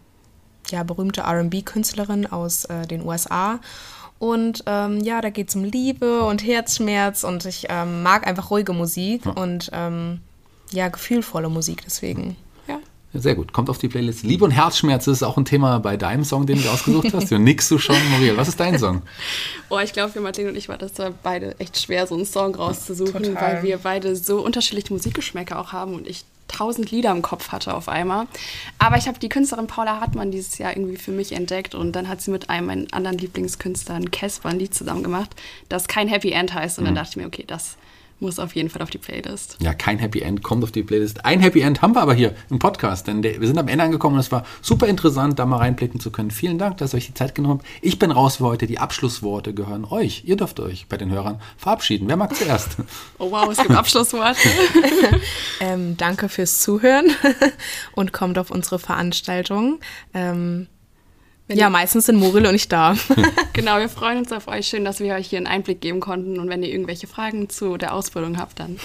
[0.70, 3.60] ja, berühmte RB-Künstlerin aus äh, den USA.
[4.22, 8.52] Und ähm, ja, da geht es um Liebe und Herzschmerz und ich ähm, mag einfach
[8.52, 9.32] ruhige Musik ja.
[9.32, 10.20] und ähm,
[10.70, 12.38] ja, gefühlvolle Musik deswegen.
[12.68, 12.78] Ja.
[13.16, 13.52] Sehr gut.
[13.52, 14.22] Kommt auf die Playlist.
[14.22, 17.32] Liebe und Herzschmerz ist auch ein Thema bei deinem Song, den du ausgesucht hast.
[17.32, 18.38] Du nickst du schon, Muriel.
[18.38, 19.02] Was ist dein Song?
[19.72, 22.26] Oh, ich glaube, für Martin und ich war das da beide echt schwer, so einen
[22.26, 23.36] Song rauszusuchen, Total.
[23.42, 27.74] weil wir beide so unterschiedliche Musikgeschmäcker auch haben und ich tausend Lieder im Kopf hatte
[27.74, 28.28] auf einmal.
[28.78, 32.08] Aber ich habe die Künstlerin Paula Hartmann dieses Jahr irgendwie für mich entdeckt und dann
[32.08, 35.36] hat sie mit einem meiner anderen Lieblingskünstlern, Casper, ein Lied zusammen gemacht,
[35.70, 36.80] das kein Happy End heißt.
[36.80, 36.98] Und dann mhm.
[36.98, 37.78] dachte ich mir, okay, das
[38.22, 39.58] muss auf jeden Fall auf die Playlist.
[39.60, 41.26] Ja, kein Happy End kommt auf die Playlist.
[41.26, 44.16] Ein Happy End haben wir aber hier im Podcast, denn wir sind am Ende angekommen
[44.16, 46.32] und es war super interessant, da mal reinblicken zu können.
[46.32, 47.68] Vielen Dank, dass ihr euch die Zeit genommen habt.
[47.82, 48.68] Ich bin raus für heute.
[48.68, 50.24] Die Abschlussworte gehören euch.
[50.26, 52.08] Ihr dürft euch bei den Hörern verabschieden.
[52.08, 52.78] Wer mag zuerst?
[53.18, 54.40] Oh wow, es gibt Abschlussworte.
[55.60, 57.08] ähm, danke fürs Zuhören
[57.94, 59.80] und kommt auf unsere Veranstaltung.
[60.14, 60.68] Ähm,
[61.58, 62.96] Ja, meistens sind Muriel und ich da.
[63.54, 64.68] Genau, wir freuen uns auf euch.
[64.68, 66.40] Schön, dass wir euch hier einen Einblick geben konnten.
[66.40, 68.78] Und wenn ihr irgendwelche Fragen zu der Ausbildung habt, dann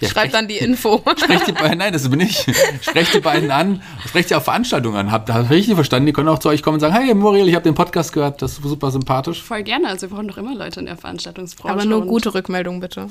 [0.00, 1.02] Ja, Schreibt dann die Info.
[1.16, 2.46] Sprecht die beiden, nein, das bin ich.
[2.80, 5.12] Sprecht die beiden an, sprecht die auf Veranstaltungen an.
[5.12, 6.06] Habt ihr richtig verstanden?
[6.06, 8.40] Die können auch zu euch kommen und sagen, hey Muriel, ich habe den Podcast gehört,
[8.40, 9.42] das ist super sympathisch.
[9.42, 9.88] voll gerne.
[9.88, 11.72] Also wir brauchen doch immer Leute in der Veranstaltungsbranche.
[11.74, 13.08] Aber nur gute Rückmeldung bitte.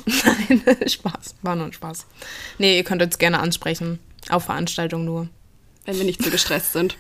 [0.50, 1.36] Nein, Spaß.
[1.44, 2.08] War nur ein Spaß.
[2.58, 4.00] Nee, ihr könnt uns gerne ansprechen.
[4.30, 5.28] Auf Veranstaltungen nur.
[5.86, 6.98] Wenn wir nicht zu gestresst sind.